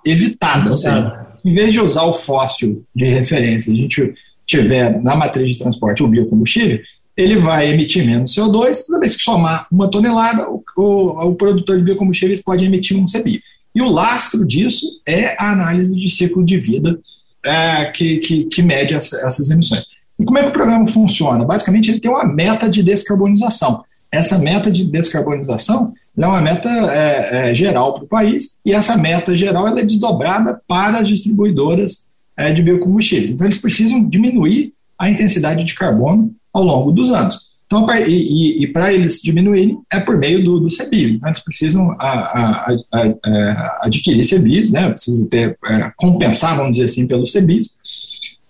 evitada. 0.07 0.71
Ou 0.71 0.79
seja, 0.79 1.27
em 1.45 1.53
vez 1.55 1.73
de 1.73 1.81
usar 1.81 2.05
o 2.05 2.15
fóssil 2.15 2.85
de 2.95 3.07
referência, 3.07 3.73
a 3.73 3.77
gente 3.77 4.15
tiver 4.47 5.03
na 5.03 5.17
matriz 5.17 5.51
de 5.51 5.59
transporte 5.59 6.03
o 6.03 6.09
biocombustível, 6.09 6.81
ele 7.17 7.37
vai 7.37 7.71
emitir 7.71 8.05
menos 8.07 8.35
CO2, 8.35 8.85
toda 8.87 9.01
vez 9.01 9.17
que 9.17 9.23
somar 9.23 9.67
uma 9.71 9.91
tonelada, 9.91 10.49
o, 10.49 10.63
o, 10.77 11.29
o 11.29 11.35
produtor 11.35 11.77
de 11.77 11.85
biocombustíveis 11.85 12.41
pode 12.41 12.65
emitir 12.65 12.97
um 12.97 13.05
CBI. 13.05 13.43
E 13.75 13.83
o 13.83 13.89
lastro 13.89 14.47
disso 14.47 14.87
é 15.07 15.37
a 15.43 15.53
análise 15.53 15.99
de 15.99 16.11
ciclo 16.11 16.45
de 16.45 16.59
vida 16.59 16.99
é, 17.45 17.87
que, 17.87 18.19
que, 18.19 18.45
que, 18.45 18.63
mede 18.63 18.95
essa, 18.95 19.17
essas 19.27 19.51
emissões. 19.51 19.87
E 20.19 20.25
como 20.25 20.39
é 20.39 20.43
que 20.43 20.49
o 20.49 20.53
programa 20.53 20.87
funciona? 20.87 21.45
Basicamente, 21.45 21.91
ele 21.91 22.01
tem 22.01 22.11
uma 22.11 22.25
meta 22.25 22.69
de 22.69 22.83
descarbonização. 22.83 23.83
Essa 24.13 24.39
meta 24.39 24.71
de 24.71 24.85
descarbonização 24.85 25.95
é 26.17 26.27
uma 26.27 26.43
meta 26.43 26.69
é, 26.69 27.51
é, 27.51 27.55
geral 27.55 27.95
para 27.95 28.05
o 28.05 28.09
país, 28.09 28.59
e 28.65 28.73
essa 28.73 28.97
meta 28.97 29.35
geral 29.35 29.67
ela 29.67 29.81
é 29.81 29.85
desdobrada 29.85 30.61
para 30.69 30.99
as 30.99 31.09
distribuidoras 31.09 32.05
é, 32.37 32.53
de 32.53 32.63
biocombustíveis. 32.63 33.31
Então, 33.31 33.47
eles 33.47 33.59
precisam 33.59 34.07
diminuir 34.07 34.75
a 34.99 35.11
intensidade 35.11 35.65
de 35.65 35.75
carbono 35.75 36.33
ao 36.53 36.63
longo 36.63 36.93
dos 36.93 37.11
anos. 37.11 37.53
Então, 37.67 37.87
e, 38.07 38.11
e, 38.11 38.65
e 38.65 38.67
para 38.67 38.93
eles 38.93 39.23
diminuírem, 39.23 39.79
é 39.91 39.99
por 39.99 40.19
meio 40.19 40.45
do, 40.45 40.61
do. 40.61 40.69
Então, 40.69 41.29
eles 41.29 41.41
precisam 41.41 41.93
a, 41.93 42.07
a, 42.07 42.77
a, 42.93 43.81
adquirir 43.87 44.29
CBIOs, 44.29 44.71
né? 44.71 44.91
precisa 44.91 45.27
ter, 45.29 45.57
é, 45.65 45.91
compensar, 45.97 46.55
vamos 46.55 46.75
dizer 46.75 46.85
assim, 46.85 47.07
pelos 47.07 47.33
CBIOs. 47.33 47.75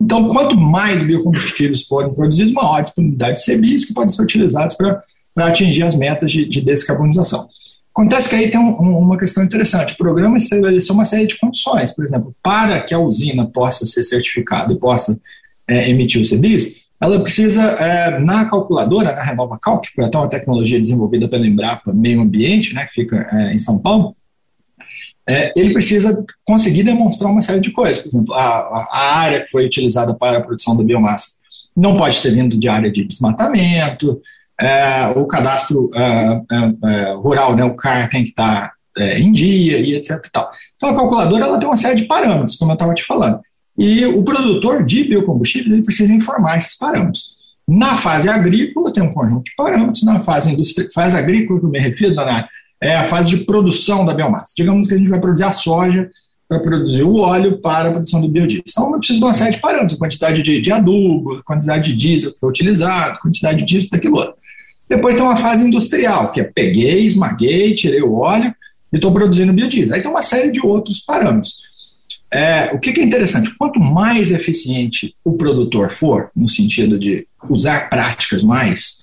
Então, 0.00 0.26
quanto 0.26 0.56
mais 0.56 1.04
biocombustíveis 1.04 1.82
forem 1.82 2.12
produzidos, 2.12 2.52
maior 2.52 2.78
a 2.78 2.80
disponibilidade 2.80 3.36
de 3.36 3.54
CBIOs 3.54 3.84
que 3.84 3.94
podem 3.94 4.08
ser 4.08 4.22
utilizados 4.22 4.74
para 4.74 5.00
atingir 5.36 5.82
as 5.82 5.94
metas 5.94 6.30
de, 6.30 6.44
de, 6.44 6.60
descarbonização. 6.60 7.48
Acontece 7.94 8.28
que 8.28 8.34
aí 8.34 8.50
tem 8.50 8.60
um, 8.60 8.70
um, 8.80 8.98
uma 8.98 9.18
questão 9.18 9.44
interessante. 9.44 9.94
O 9.94 9.96
programa 9.96 10.36
estabeleceu 10.36 10.94
uma 10.94 11.04
série 11.04 11.26
de 11.26 11.38
condições. 11.38 11.92
Por 11.92 12.04
exemplo, 12.04 12.34
para 12.42 12.80
que 12.80 12.94
a 12.94 12.98
usina 12.98 13.46
possa 13.46 13.84
ser 13.86 14.02
certificada 14.02 14.72
e 14.72 14.76
possa 14.76 15.20
é, 15.68 15.90
emitir 15.90 16.20
os 16.20 16.30
CBIOs, 16.30 16.82
ela 17.00 17.20
precisa, 17.20 17.62
é, 17.62 18.18
na 18.20 18.44
calculadora, 18.44 19.14
na 19.14 19.24
Renova 19.24 19.58
Calc, 19.60 19.82
que 19.82 19.94
foi 19.94 20.04
até 20.04 20.16
uma 20.16 20.28
tecnologia 20.28 20.80
desenvolvida 20.80 21.28
pela 21.28 21.46
Embrapa 21.46 21.92
Meio 21.92 22.20
Ambiente, 22.20 22.72
né, 22.74 22.86
que 22.86 22.94
fica 22.94 23.28
é, 23.32 23.52
em 23.52 23.58
São 23.58 23.76
Paulo, 23.78 24.14
é, 25.28 25.52
ele 25.56 25.72
precisa 25.72 26.24
conseguir 26.44 26.82
demonstrar 26.82 27.30
uma 27.30 27.42
série 27.42 27.60
de 27.60 27.70
coisas. 27.70 27.98
Por 27.98 28.08
exemplo, 28.08 28.34
a, 28.34 28.38
a, 28.40 29.18
área 29.18 29.40
que 29.40 29.50
foi 29.50 29.64
utilizada 29.64 30.14
para 30.14 30.38
a 30.38 30.40
produção 30.40 30.76
da 30.76 30.84
biomassa 30.84 31.26
não 31.76 31.96
pode 31.96 32.20
ter 32.20 32.32
vindo 32.32 32.58
de 32.58 32.68
área 32.68 32.90
de 32.90 33.04
desmatamento, 33.04 34.20
é, 34.60 35.08
o 35.16 35.26
cadastro 35.26 35.88
é, 35.94 36.42
é, 36.52 37.12
rural, 37.14 37.56
né, 37.56 37.64
o 37.64 37.74
CAR, 37.74 38.08
tem 38.08 38.24
que 38.24 38.30
estar 38.30 38.72
em 39.16 39.32
dia 39.32 39.78
e 39.78 39.94
etc. 39.94 40.22
E 40.26 40.30
tal. 40.30 40.50
Então, 40.76 40.90
a 40.90 40.94
calculadora 40.94 41.44
ela 41.44 41.58
tem 41.58 41.66
uma 41.66 41.76
série 41.76 41.96
de 41.96 42.04
parâmetros, 42.04 42.56
como 42.56 42.72
eu 42.72 42.74
estava 42.74 42.94
te 42.94 43.04
falando. 43.04 43.40
E 43.78 44.04
o 44.04 44.22
produtor 44.22 44.84
de 44.84 45.04
biocombustíveis 45.04 45.72
ele 45.72 45.82
precisa 45.82 46.12
informar 46.12 46.58
esses 46.58 46.76
parâmetros. 46.76 47.32
Na 47.66 47.96
fase 47.96 48.28
agrícola, 48.28 48.92
tem 48.92 49.02
um 49.02 49.12
conjunto 49.12 49.44
de 49.44 49.54
parâmetros. 49.56 50.02
Na 50.02 50.20
fase, 50.20 50.52
industri... 50.52 50.90
fase 50.92 51.16
agrícola, 51.16 51.58
que 51.58 51.66
eu 51.66 51.70
me 51.70 51.78
refiro, 51.78 52.14
Dona, 52.14 52.46
é 52.82 52.96
a 52.96 53.04
fase 53.04 53.30
de 53.30 53.44
produção 53.44 54.04
da 54.04 54.12
biomassa. 54.12 54.52
Digamos 54.56 54.86
que 54.88 54.94
a 54.94 54.98
gente 54.98 55.08
vai 55.08 55.20
produzir 55.20 55.44
a 55.44 55.52
soja 55.52 56.10
para 56.48 56.60
produzir 56.60 57.02
o 57.02 57.16
óleo 57.16 57.60
para 57.62 57.88
a 57.88 57.92
produção 57.92 58.20
do 58.20 58.28
biodiesel. 58.28 58.64
Então, 58.68 58.92
eu 58.92 58.98
preciso 58.98 59.20
de 59.20 59.24
uma 59.24 59.32
série 59.32 59.52
de 59.52 59.60
parâmetros, 59.60 59.98
quantidade 59.98 60.42
de, 60.42 60.60
de 60.60 60.72
adubo, 60.72 61.42
quantidade 61.44 61.90
de 61.90 61.96
diesel 61.96 62.32
que 62.32 62.40
foi 62.40 62.50
utilizado, 62.50 63.18
quantidade 63.20 63.64
disso, 63.64 63.88
daquilo 63.90 64.16
outro. 64.16 64.34
Depois 64.92 65.14
tem 65.14 65.24
uma 65.24 65.36
fase 65.36 65.66
industrial, 65.66 66.32
que 66.32 66.40
é 66.42 66.44
peguei, 66.44 67.06
esmaguei, 67.06 67.74
tirei 67.74 68.02
o 68.02 68.18
óleo 68.18 68.54
e 68.92 68.96
estou 68.96 69.10
produzindo 69.10 69.50
biodiesel. 69.50 69.94
Aí 69.94 70.02
tem 70.02 70.10
uma 70.10 70.20
série 70.20 70.50
de 70.50 70.60
outros 70.64 71.00
parâmetros. 71.00 71.56
É, 72.30 72.70
o 72.74 72.78
que, 72.78 72.92
que, 72.92 73.00
é 73.00 73.04
interessante? 73.04 73.56
Quanto 73.56 73.80
mais 73.80 74.30
eficiente 74.30 75.14
o 75.24 75.32
produtor 75.32 75.90
for, 75.90 76.30
no 76.36 76.46
sentido 76.46 76.98
de 76.98 77.26
usar 77.48 77.88
práticas 77.88 78.42
mais. 78.42 78.98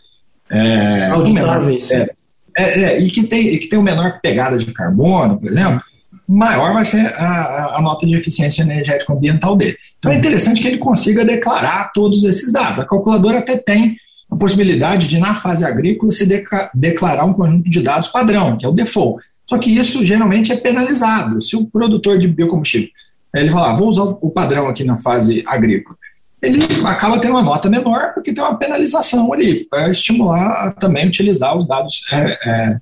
É, 0.48 1.10
menor, 1.18 1.72
é, 1.72 2.10
é, 2.56 2.82
é, 2.84 3.00
e 3.00 3.10
que 3.10 3.24
tem, 3.24 3.58
que 3.58 3.68
tem 3.68 3.80
uma 3.80 3.86
menor 3.86 4.20
pegada 4.22 4.60
de 4.60 4.72
carbono, 4.72 5.40
por 5.40 5.50
exemplo, 5.50 5.82
maior 6.28 6.72
vai 6.72 6.86
ser 6.86 7.08
a, 7.16 7.78
a, 7.78 7.82
nota 7.82 8.06
de 8.06 8.16
eficiência 8.16 8.62
energética 8.62 9.12
ambiental 9.12 9.56
dele. 9.56 9.76
Então 9.98 10.12
é 10.12 10.16
interessante 10.16 10.62
que 10.62 10.68
ele 10.68 10.78
consiga 10.78 11.26
declarar 11.26 11.92
todos 11.94 12.24
esses 12.24 12.52
dados. 12.52 12.80
A 12.80 12.86
calculadora 12.86 13.40
até 13.40 13.58
tem 13.58 13.98
a 14.30 14.36
possibilidade 14.36 15.08
de, 15.08 15.18
na 15.18 15.36
fase 15.36 15.66
agrícola, 15.66 16.12
se 16.12 16.28
declarar 16.74 17.26
um 17.26 17.34
conjunto 17.34 17.70
de 17.70 17.82
dados 17.82 18.10
padrão, 18.10 18.58
que 18.58 18.66
é 18.66 18.70
o 18.70 18.74
default. 18.74 19.24
Só 19.46 19.58
que 19.58 19.76
isso 19.76 20.06
geralmente 20.06 20.52
é 20.52 20.58
penalizado. 20.58 21.42
Se 21.42 21.56
o 21.56 21.66
produtor 21.66 22.20
de 22.20 22.28
biocombustível 22.28 22.90
ele 23.34 23.52
fala, 23.52 23.72
ah, 23.72 23.76
vou 23.76 23.88
usar 23.88 24.04
o 24.04 24.32
padrão 24.32 24.68
aqui 24.68 24.84
na 24.84 24.98
fase 24.98 25.44
agrícola. 25.46 25.96
Ele 26.42 26.64
acaba 26.86 27.20
tendo 27.20 27.32
uma 27.32 27.44
nota 27.44 27.70
menor 27.70 28.14
porque 28.14 28.34
tem 28.34 28.44
uma 28.44 28.58
penalização 28.58 29.32
ali, 29.34 29.66
para 29.66 29.90
estimular 29.90 30.74
também 30.76 31.08
utilizar 31.08 31.56
os 31.58 31.68
dados 31.68 32.02
é, 32.12 32.40
é, 32.44 32.78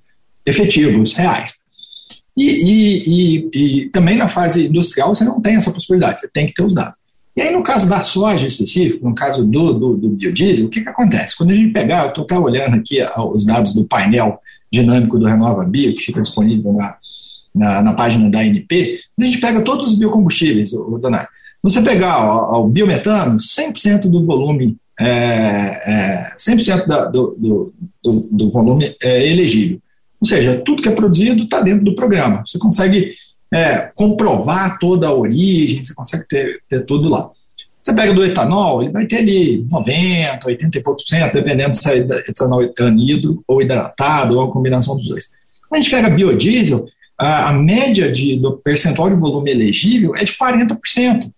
efetivos, 0.45 1.13
reais. 1.13 1.55
E, 2.35 2.45
e, 2.45 2.97
e, 3.07 3.49
e, 3.53 3.89
também 3.89 4.15
na 4.15 4.27
fase 4.27 4.67
industrial 4.67 5.13
você 5.13 5.23
não 5.23 5.41
tem 5.41 5.55
essa 5.55 5.71
possibilidade, 5.71 6.19
você 6.19 6.27
tem 6.27 6.45
que 6.45 6.53
ter 6.53 6.63
os 6.63 6.73
dados. 6.73 6.97
E 7.37 7.41
aí, 7.41 7.51
no 7.51 7.61
caso 7.61 7.87
da 7.87 8.01
soja 8.01 8.47
específico, 8.47 9.07
no 9.07 9.13
caso 9.13 9.45
do, 9.45 9.71
do, 9.71 9.95
do 9.95 10.09
biodiesel, 10.09 10.65
o 10.65 10.69
que, 10.69 10.81
que 10.81 10.89
acontece? 10.89 11.37
Quando 11.37 11.51
a 11.51 11.53
gente 11.53 11.71
pegar, 11.71 12.05
eu 12.05 12.23
estou 12.23 12.41
olhando 12.41 12.75
aqui 12.75 12.97
os 13.31 13.45
dados 13.45 13.75
do 13.75 13.85
painel 13.85 14.39
dinâmico 14.71 15.19
do 15.19 15.27
Renova 15.27 15.63
Bio, 15.63 15.93
que 15.93 16.01
fica 16.01 16.19
disponível 16.19 16.73
na, 16.73 16.97
na, 17.53 17.81
na 17.83 17.93
página 17.93 18.27
da 18.27 18.39
ANP, 18.39 18.99
a 19.19 19.23
gente 19.23 19.37
pega 19.37 19.61
todos 19.61 19.89
os 19.89 19.93
biocombustíveis, 19.93 20.71
Donato. 20.71 21.29
Você 21.61 21.79
pegar 21.83 22.25
o 22.53 22.67
biometano, 22.67 23.37
100% 23.37 24.09
do 24.09 24.25
volume, 24.25 24.75
é, 24.99 25.05
é, 25.05 26.33
100% 26.39 26.87
da, 26.87 27.05
do, 27.05 27.35
do, 27.37 27.73
do, 28.03 28.27
do, 28.31 28.49
volume 28.49 28.95
é 28.99 29.31
elegível. 29.31 29.79
Ou 30.19 30.27
seja, 30.27 30.59
tudo 30.65 30.81
que 30.81 30.89
é 30.89 30.91
produzido 30.91 31.43
está 31.43 31.61
dentro 31.61 31.85
do 31.85 31.93
programa. 31.93 32.43
Você 32.47 32.57
consegue 32.57 33.13
é, 33.53 33.91
comprovar 33.95 34.77
toda 34.79 35.07
a 35.07 35.13
origem, 35.13 35.83
você 35.83 35.93
consegue 35.93 36.27
ter, 36.27 36.61
ter 36.69 36.85
tudo 36.85 37.09
lá. 37.09 37.31
Você 37.81 37.93
pega 37.93 38.13
do 38.13 38.25
etanol, 38.25 38.83
ele 38.83 38.91
vai 38.91 39.05
ter 39.05 39.19
ali 39.19 39.65
90, 39.71 40.45
80 40.45 40.77
e 40.77 40.83
poucos 40.83 41.03
por 41.03 41.09
cento, 41.09 41.33
dependendo 41.33 41.75
se 41.75 41.89
é 41.89 41.97
etanol 41.97 42.61
anidro 42.81 43.41
ou 43.47 43.61
hidratado, 43.61 44.37
ou 44.37 44.43
a 44.43 44.51
combinação 44.51 44.97
dos 44.97 45.07
dois. 45.07 45.29
Quando 45.69 45.79
a 45.79 45.83
gente 45.83 45.91
pega 45.91 46.09
biodiesel, 46.09 46.85
a, 47.17 47.49
a 47.49 47.53
média 47.53 48.11
de, 48.11 48.37
do 48.37 48.57
percentual 48.57 49.09
de 49.09 49.15
volume 49.15 49.51
elegível 49.51 50.15
é 50.15 50.23
de 50.23 50.33
40%. 50.33 51.31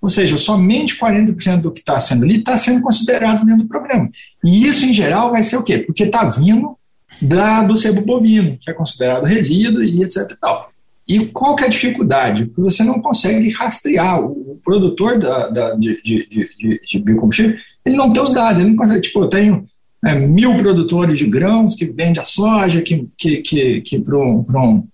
Ou 0.00 0.08
seja, 0.08 0.36
somente 0.36 0.98
40% 0.98 1.60
do 1.60 1.70
que 1.70 1.78
está 1.78 2.00
sendo 2.00 2.24
ali 2.24 2.38
está 2.38 2.56
sendo 2.56 2.82
considerado 2.82 3.46
dentro 3.46 3.62
do 3.62 3.68
programa. 3.68 4.10
E 4.44 4.66
isso, 4.66 4.84
em 4.84 4.92
geral, 4.92 5.30
vai 5.30 5.44
ser 5.44 5.56
o 5.56 5.62
quê? 5.62 5.78
Porque 5.78 6.04
está 6.04 6.28
vindo 6.28 6.76
da, 7.20 7.62
do 7.62 7.76
sebo 7.76 8.00
bovino, 8.00 8.58
que 8.60 8.68
é 8.68 8.74
considerado 8.74 9.24
resíduo 9.24 9.84
e 9.84 10.02
etc. 10.02 10.28
E, 10.28 10.40
tal. 10.40 10.71
E 11.06 11.26
qual 11.26 11.56
que 11.56 11.64
é 11.64 11.66
a 11.66 11.70
dificuldade? 11.70 12.46
Porque 12.46 12.62
você 12.62 12.84
não 12.84 13.00
consegue 13.00 13.50
rastrear. 13.50 14.20
O, 14.24 14.52
produtor 14.64 15.18
da, 15.18 15.48
da, 15.48 15.74
de, 15.74 16.00
de, 16.02 16.28
de, 16.28 16.80
de 16.86 16.98
biocombustível, 17.00 17.56
ele 17.84 17.96
não 17.96 18.12
tem 18.12 18.22
os 18.22 18.32
dados, 18.32 18.60
ele 18.60 18.70
não 18.70 18.76
consegue. 18.76 19.00
Tipo, 19.00 19.22
eu 19.22 19.28
tenho 19.28 19.66
é, 20.04 20.14
mil 20.14 20.56
produtores 20.56 21.18
de 21.18 21.26
grãos 21.26 21.74
que 21.74 21.84
vende 21.84 22.20
a 22.20 22.24
soja 22.24 22.80
que, 22.80 23.08
que, 23.18 23.38
que, 23.38 23.80
que 23.80 24.00
para 24.00 24.18
um, 24.18 24.44
um, 24.48 24.88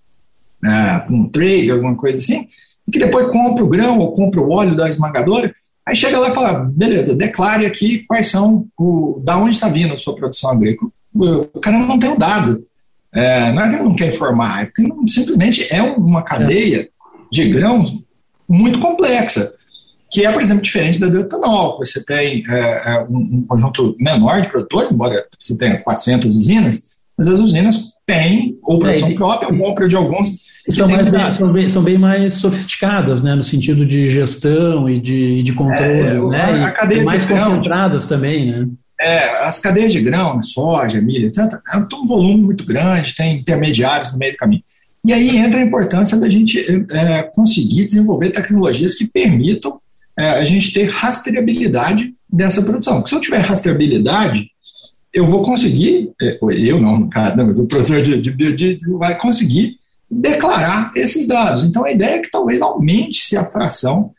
é, 0.65 1.05
um 1.09 1.29
trade, 1.29 1.71
alguma 1.71 1.95
coisa 1.95 2.17
assim, 2.17 2.47
que 2.91 2.99
depois 2.99 3.31
compra 3.31 3.63
o 3.63 3.69
grão 3.69 3.99
ou 3.99 4.11
compra 4.11 4.41
o 4.41 4.49
óleo 4.49 4.75
da 4.75 4.89
esmagadora, 4.89 5.53
aí 5.85 5.95
chega 5.95 6.19
lá 6.19 6.29
e 6.29 6.33
fala, 6.33 6.65
beleza, 6.65 7.15
declare 7.15 7.65
aqui 7.65 7.99
quais 8.07 8.27
são, 8.27 8.67
o, 8.77 9.21
da 9.23 9.37
onde 9.37 9.51
está 9.51 9.67
vindo 9.67 9.93
a 9.93 9.97
sua 9.97 10.15
produção 10.15 10.51
agrícola. 10.51 10.91
O 11.13 11.59
cara 11.59 11.77
não 11.77 11.97
tem 11.97 12.11
o 12.11 12.17
dado. 12.17 12.65
É, 13.13 13.51
não 13.51 13.63
é 13.63 13.69
que 13.69 13.75
ele 13.75 13.83
não 13.83 13.95
quer 13.95 14.07
informar, 14.07 14.63
é 14.63 14.65
porque 14.65 14.83
simplesmente 15.07 15.67
é 15.73 15.81
uma 15.81 16.21
cadeia 16.21 16.89
de 17.31 17.49
grãos 17.49 17.91
muito 18.47 18.79
complexa 18.79 19.51
que 20.11 20.25
é, 20.25 20.31
por 20.31 20.41
exemplo, 20.41 20.63
diferente 20.63 20.99
da 20.99 21.07
do 21.07 21.19
etanol. 21.19 21.77
Você 21.77 22.03
tem 22.03 22.43
é, 22.49 22.93
é, 22.93 23.05
um, 23.09 23.17
um, 23.17 23.45
conjunto 23.47 23.95
menor 23.99 24.41
de 24.41 24.49
produtores, 24.49 24.91
embora 24.91 25.25
você 25.39 25.57
tenha 25.57 25.81
400 25.83 26.35
usinas, 26.35 26.89
mas 27.17 27.27
as 27.27 27.39
usinas 27.39 27.93
têm 28.05 28.57
ou 28.63 28.79
produção 28.79 29.09
é, 29.09 29.13
própria 29.13 29.49
ou 29.49 29.57
compra 29.57 29.87
de 29.87 29.95
alguns. 29.95 30.49
São, 30.69 30.87
mais 30.87 31.09
bem, 31.09 31.35
são, 31.35 31.53
bem, 31.53 31.69
são, 31.69 31.83
bem, 31.83 31.97
mais 31.97 32.33
sofisticadas, 32.35 33.23
né, 33.23 33.33
no 33.33 33.41
sentido 33.41 33.85
de 33.85 34.07
gestão 34.07 34.87
e 34.87 34.99
de, 34.99 35.41
de 35.41 35.51
controle, 35.53 35.91
é, 35.91 36.13
né, 36.13 36.41
a, 36.41 36.67
a 36.67 36.71
cadeia 36.71 37.03
mais 37.03 37.25
concentradas 37.25 38.05
também, 38.05 38.45
né. 38.45 38.67
É, 38.99 39.45
as 39.45 39.59
cadeias 39.59 39.93
de 39.93 40.01
grão, 40.01 40.35
né, 40.35 40.41
soja, 40.41 40.99
milho, 41.01 41.27
etc., 41.27 41.59
tem 41.89 41.99
um 41.99 42.05
volume 42.05 42.43
muito 42.43 42.65
grande, 42.65 43.15
tem 43.15 43.39
intermediários 43.39 44.11
no 44.11 44.17
meio 44.17 44.33
do 44.33 44.37
caminho. 44.37 44.63
E 45.05 45.13
aí 45.13 45.37
entra 45.37 45.59
a 45.59 45.63
importância 45.63 46.17
da 46.17 46.29
gente 46.29 46.59
é, 46.91 47.23
conseguir 47.23 47.85
desenvolver 47.85 48.31
tecnologias 48.31 48.95
que 48.95 49.07
permitam 49.07 49.79
é, 50.17 50.31
a 50.31 50.43
gente 50.43 50.73
ter 50.73 50.89
rastreabilidade 50.89 52.13
dessa 52.31 52.61
produção. 52.61 52.95
Porque 52.95 53.09
se 53.09 53.15
eu 53.15 53.21
tiver 53.21 53.37
rastreabilidade, 53.37 54.51
eu 55.13 55.25
vou 55.25 55.41
conseguir, 55.41 56.11
é, 56.21 56.37
eu 56.41 56.79
não, 56.79 56.99
no 56.99 57.09
caso, 57.09 57.37
não, 57.37 57.47
mas 57.47 57.57
o 57.57 57.65
produtor 57.65 58.01
de, 58.01 58.19
de 58.19 58.31
biodiesel 58.31 58.97
vai 58.97 59.17
conseguir 59.17 59.77
declarar 60.11 60.91
esses 60.95 61.27
dados. 61.27 61.63
Então 61.63 61.85
a 61.85 61.91
ideia 61.91 62.15
é 62.15 62.19
que 62.19 62.31
talvez 62.31 62.61
aumente-se 62.61 63.37
a 63.37 63.45
fração, 63.45 64.11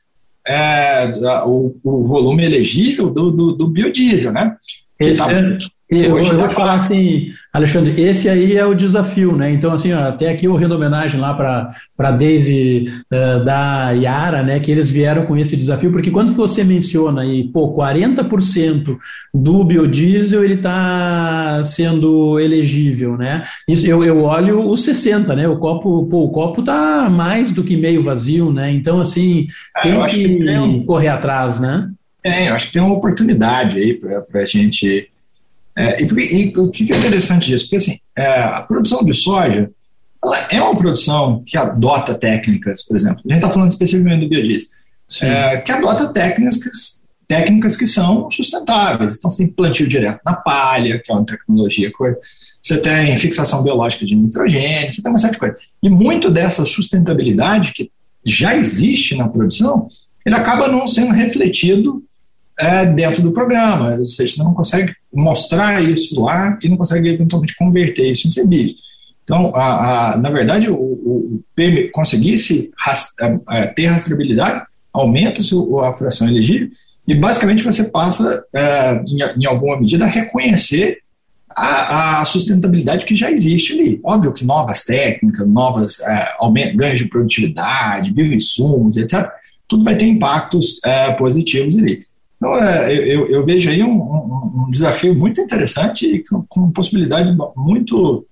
é, 0.50 1.44
o, 1.46 1.76
o, 1.84 2.04
volume 2.06 2.44
elegível 2.44 3.08
do, 3.10 3.30
do, 3.30 3.52
do 3.52 3.68
biodiesel, 3.68 4.32
né? 4.32 4.56
Esse, 4.98 5.22
tá, 5.90 5.96
é, 5.96 6.06
eu 6.06 6.10
vou, 6.10 6.24
vou 6.24 6.50
falar 6.50 6.74
assim, 6.74 7.32
Alexandre, 7.52 8.00
esse 8.00 8.28
aí 8.28 8.56
é 8.56 8.64
o 8.64 8.74
desafio, 8.74 9.36
né? 9.36 9.50
Então, 9.50 9.72
assim, 9.72 9.92
ó, 9.92 10.08
até 10.08 10.30
aqui 10.30 10.46
eu 10.46 10.54
rendo 10.54 10.76
homenagem 10.76 11.20
lá 11.20 11.34
para 11.34 11.68
a 11.98 12.10
Daisy 12.12 12.86
uh, 13.12 13.44
da 13.44 13.90
Yara, 13.90 14.42
né? 14.44 14.60
Que 14.60 14.70
eles 14.70 14.88
vieram 14.88 15.26
com 15.26 15.36
esse 15.36 15.56
desafio, 15.56 15.90
porque 15.90 16.10
quando 16.10 16.32
você 16.32 16.62
menciona 16.62 17.22
aí, 17.22 17.48
pô, 17.48 17.74
40% 17.74 18.96
do 19.34 19.64
biodiesel 19.64 20.44
ele 20.44 20.54
está 20.54 21.60
sendo 21.64 22.38
elegível, 22.38 23.16
né? 23.16 23.42
Isso, 23.68 23.84
eu, 23.84 24.04
eu 24.04 24.22
olho 24.22 24.70
os 24.70 24.84
60, 24.84 25.34
né? 25.34 25.48
O 25.48 25.58
copo, 25.58 26.06
pô, 26.06 26.24
o 26.24 26.30
copo 26.30 26.62
tá 26.62 27.10
mais 27.10 27.50
do 27.50 27.64
que 27.64 27.76
meio 27.76 28.00
vazio, 28.00 28.52
né? 28.52 28.70
Então, 28.70 29.00
assim, 29.00 29.48
é, 29.76 29.80
tem 29.80 30.06
que, 30.06 30.28
que 30.38 30.44
tem 30.44 30.58
um... 30.58 30.84
correr 30.84 31.08
atrás, 31.08 31.58
né? 31.58 31.90
É, 32.22 32.48
eu 32.48 32.54
acho 32.54 32.66
que 32.68 32.74
tem 32.74 32.82
uma 32.82 32.94
oportunidade 32.94 33.78
aí 33.78 33.94
para 33.94 34.42
a 34.42 34.44
gente 34.44 35.09
é, 35.80 36.02
e, 36.02 36.52
e, 36.52 36.58
o 36.58 36.70
que 36.70 36.92
é 36.92 36.96
interessante 36.96 37.46
disso? 37.46 37.64
Porque 37.64 37.76
assim, 37.76 37.98
é, 38.16 38.26
a 38.26 38.62
produção 38.62 39.04
de 39.04 39.14
soja 39.14 39.70
ela 40.22 40.48
é 40.50 40.62
uma 40.62 40.76
produção 40.76 41.42
que 41.46 41.56
adota 41.56 42.14
técnicas, 42.14 42.82
por 42.82 42.94
exemplo, 42.94 43.22
a 43.24 43.28
gente 43.28 43.42
está 43.42 43.50
falando 43.50 43.70
especificamente 43.70 44.20
do 44.20 44.28
biodiesel, 44.28 44.68
é, 45.22 45.56
que 45.58 45.72
adota 45.72 46.12
técnicas, 46.12 47.02
técnicas 47.26 47.76
que 47.76 47.86
são 47.86 48.30
sustentáveis. 48.30 49.16
Então, 49.16 49.30
você 49.30 49.44
tem 49.44 49.52
plantio 49.52 49.88
direto 49.88 50.20
na 50.24 50.34
palha, 50.34 51.00
que 51.02 51.10
é 51.10 51.14
uma 51.14 51.24
tecnologia 51.24 51.90
você 52.62 52.76
tem 52.76 53.16
fixação 53.16 53.62
biológica 53.62 54.04
de 54.04 54.14
nitrogênio, 54.14 54.92
você 54.92 55.00
tem 55.00 55.10
uma 55.10 55.18
série 55.18 55.32
de 55.32 55.38
coisas. 55.38 55.58
E 55.82 55.88
muito 55.88 56.30
dessa 56.30 56.64
sustentabilidade 56.66 57.72
que 57.72 57.90
já 58.22 58.54
existe 58.54 59.16
na 59.16 59.26
produção, 59.26 59.88
ele 60.26 60.34
acaba 60.34 60.68
não 60.68 60.86
sendo 60.86 61.12
refletido 61.12 62.04
é, 62.58 62.84
dentro 62.84 63.22
do 63.22 63.32
programa. 63.32 63.96
Ou 63.96 64.04
seja, 64.04 64.34
você 64.34 64.42
não 64.42 64.52
consegue 64.52 64.94
mostrar 65.12 65.82
isso 65.82 66.20
lá 66.20 66.58
e 66.62 66.68
não 66.68 66.76
consegue 66.76 67.08
eventualmente 67.08 67.56
converter 67.56 68.10
isso 68.10 68.26
em 68.26 68.30
serviço. 68.30 68.76
Então, 69.24 69.52
a, 69.54 70.12
a, 70.12 70.16
na 70.16 70.30
verdade, 70.30 70.70
o, 70.70 70.74
o, 70.74 71.42
conseguir 71.92 72.38
se 72.38 72.70
a, 73.46 73.66
ter 73.68 73.86
rastreabilidade 73.86 74.62
aumenta 74.92 75.40
a 75.82 75.92
fração 75.92 76.28
elegível 76.28 76.68
e 77.06 77.14
basicamente 77.14 77.64
você 77.64 77.84
passa, 77.84 78.44
é, 78.52 79.02
em, 79.06 79.18
em, 79.42 79.46
alguma 79.46 79.78
medida, 79.78 80.04
a 80.04 80.08
reconhecer 80.08 80.98
a, 81.48 82.20
a, 82.20 82.24
sustentabilidade 82.24 83.04
que 83.04 83.16
já 83.16 83.30
existe 83.30 83.72
ali. 83.72 84.00
Óbvio 84.04 84.32
que 84.32 84.44
novas 84.44 84.84
técnicas, 84.84 85.46
novas 85.46 86.00
é, 86.00 86.28
ganhos 86.74 86.98
de 86.98 87.06
produtividade, 87.06 88.12
bioinsumos, 88.12 88.96
etc., 88.96 89.28
tudo 89.66 89.84
vai 89.84 89.96
ter 89.96 90.06
impactos 90.06 90.80
é, 90.84 91.12
positivos 91.12 91.76
ali. 91.76 92.04
Então, 92.40 92.56
é, 92.56 92.94
eu, 92.94 93.26
eu, 93.26 93.44
vejo 93.44 93.68
aí 93.68 93.82
um, 93.82 94.00
um, 94.00 94.64
um, 94.66 94.70
desafio 94.70 95.14
muito 95.14 95.42
interessante 95.42 96.06
e 96.06 96.24
com, 96.24 96.42
com 96.48 96.70
possibilidades 96.70 97.36
muito 97.54 98.24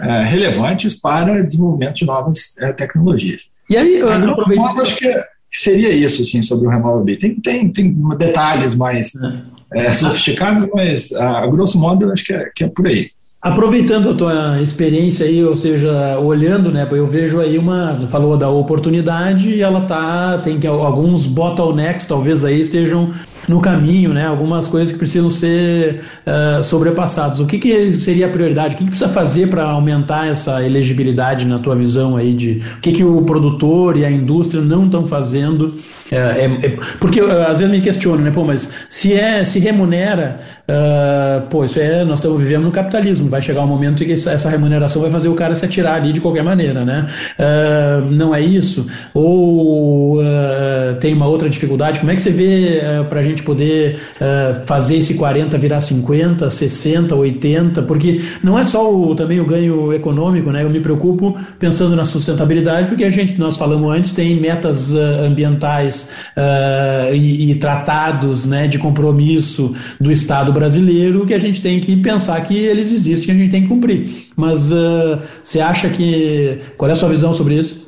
é, 0.00 0.24
relevantes 0.24 0.94
para 0.94 1.42
desenvolvimento 1.42 1.94
de 1.94 2.04
novas 2.04 2.54
é, 2.58 2.72
tecnologias. 2.72 3.48
E 3.70 3.76
aí, 3.76 4.00
eu 4.00 4.12
aproveito... 4.12 4.58
modo, 4.58 4.82
acho 4.82 4.96
que 4.96 5.14
seria 5.48 5.90
isso, 5.90 6.22
assim, 6.22 6.42
sobre 6.42 6.66
o 6.66 6.70
Removal 6.70 7.04
Tem, 7.04 7.36
tem, 7.36 7.68
tem 7.68 7.94
detalhes 8.18 8.74
mais 8.74 9.12
é, 9.72 9.86
é 9.86 9.94
sofisticados, 9.94 10.68
mas 10.74 11.12
a, 11.12 11.44
a 11.44 11.46
grosso 11.46 11.78
modo, 11.78 12.10
acho 12.10 12.24
que 12.24 12.32
é, 12.32 12.50
que 12.52 12.64
é 12.64 12.68
por 12.68 12.88
aí. 12.88 13.10
Aproveitando 13.40 14.10
a 14.10 14.14
tua 14.14 14.60
experiência 14.62 15.26
aí, 15.26 15.44
ou 15.44 15.56
seja, 15.56 16.18
olhando, 16.18 16.70
né, 16.70 16.86
eu 16.90 17.06
vejo 17.06 17.40
aí 17.40 17.58
uma, 17.58 18.08
falou 18.08 18.36
da 18.36 18.48
oportunidade 18.48 19.50
e 19.50 19.60
ela 19.60 19.80
tá, 19.82 20.38
tem 20.38 20.60
que 20.60 20.66
alguns 20.66 21.26
bottlenecks 21.26 22.06
talvez 22.06 22.44
aí 22.44 22.60
estejam 22.60 23.10
no 23.48 23.60
caminho, 23.60 24.12
né? 24.12 24.26
Algumas 24.26 24.68
coisas 24.68 24.92
que 24.92 24.98
precisam 24.98 25.28
ser 25.28 26.00
uh, 26.26 26.62
sobrepassadas. 26.62 27.40
O 27.40 27.46
que, 27.46 27.58
que 27.58 27.92
seria 27.92 28.26
a 28.26 28.28
prioridade? 28.28 28.74
O 28.74 28.78
que, 28.78 28.84
que 28.84 28.90
precisa 28.90 29.10
fazer 29.10 29.48
para 29.48 29.64
aumentar 29.64 30.28
essa 30.28 30.64
elegibilidade 30.64 31.46
na 31.46 31.58
tua 31.58 31.74
visão 31.74 32.16
aí 32.16 32.32
de 32.32 32.62
o 32.76 32.80
que, 32.80 32.92
que 32.92 33.04
o 33.04 33.22
produtor 33.22 33.96
e 33.96 34.04
a 34.04 34.10
indústria 34.10 34.62
não 34.62 34.86
estão 34.86 35.06
fazendo? 35.06 35.74
É, 36.10 36.16
é, 36.16 36.66
é, 36.66 36.78
porque 37.00 37.20
uh, 37.20 37.42
às 37.42 37.58
vezes 37.58 37.70
me 37.70 37.80
questiono, 37.80 38.22
né? 38.22 38.30
Pô, 38.30 38.44
mas 38.44 38.68
se 38.88 39.14
é 39.14 39.44
se 39.44 39.58
remunera, 39.58 40.40
pô, 41.50 41.64
isso 41.64 41.78
é 41.78 42.04
nós 42.04 42.18
estamos 42.18 42.40
vivendo 42.40 42.64
no 42.64 42.70
capitalismo. 42.70 43.28
Vai 43.28 43.42
chegar 43.42 43.62
um 43.62 43.66
momento 43.66 44.02
em 44.02 44.06
que 44.06 44.12
essa 44.12 44.48
remuneração 44.48 45.02
vai 45.02 45.10
fazer 45.10 45.28
o 45.28 45.34
cara 45.34 45.54
se 45.54 45.64
atirar 45.64 45.94
ali 45.96 46.12
de 46.12 46.20
qualquer 46.20 46.42
maneira, 46.42 46.84
né? 46.84 47.06
não 48.10 48.34
é 48.34 48.40
isso? 48.40 48.86
Ou 49.14 50.20
tem 51.00 51.14
uma 51.14 51.26
outra 51.26 51.48
dificuldade? 51.48 52.00
Como 52.00 52.10
é 52.10 52.14
que 52.14 52.22
você 52.22 52.30
vê 52.30 52.80
para 53.08 53.20
a 53.20 53.22
gente 53.22 53.31
gente 53.32 53.42
poder 53.42 53.98
uh, 54.16 54.66
fazer 54.66 54.96
esse 54.96 55.14
40 55.14 55.58
virar 55.58 55.80
50, 55.80 56.48
60, 56.48 57.14
80, 57.14 57.82
porque 57.82 58.22
não 58.42 58.58
é 58.58 58.64
só 58.64 58.92
o, 58.92 59.14
também 59.14 59.40
o 59.40 59.44
ganho 59.44 59.92
econômico, 59.92 60.50
né? 60.50 60.62
Eu 60.62 60.70
me 60.70 60.80
preocupo 60.80 61.36
pensando 61.58 61.96
na 61.96 62.04
sustentabilidade, 62.04 62.88
porque 62.88 63.04
a 63.04 63.10
gente, 63.10 63.38
nós 63.38 63.56
falamos 63.56 63.90
antes, 63.92 64.12
tem 64.12 64.38
metas 64.38 64.92
uh, 64.92 65.24
ambientais 65.26 66.08
uh, 66.36 67.14
e, 67.14 67.50
e, 67.50 67.54
tratados 67.56 68.46
né, 68.46 68.66
de 68.66 68.78
compromisso 68.78 69.74
do 70.00 70.10
Estado 70.10 70.52
brasileiro 70.52 71.26
que 71.26 71.34
a 71.34 71.38
gente 71.38 71.60
tem 71.60 71.80
que 71.80 71.96
pensar 71.96 72.40
que 72.42 72.56
eles 72.56 72.92
existem 72.92 73.34
e 73.34 73.36
a 73.36 73.40
gente 73.40 73.50
tem 73.50 73.62
que 73.62 73.68
cumprir. 73.68 74.28
Mas 74.36 74.70
você 75.42 75.60
acha 75.60 75.88
que. 75.88 76.58
Qual 76.76 76.88
é 76.88 76.92
a 76.92 76.94
sua 76.94 77.08
visão 77.08 77.32
sobre 77.32 77.54
isso? 77.54 77.81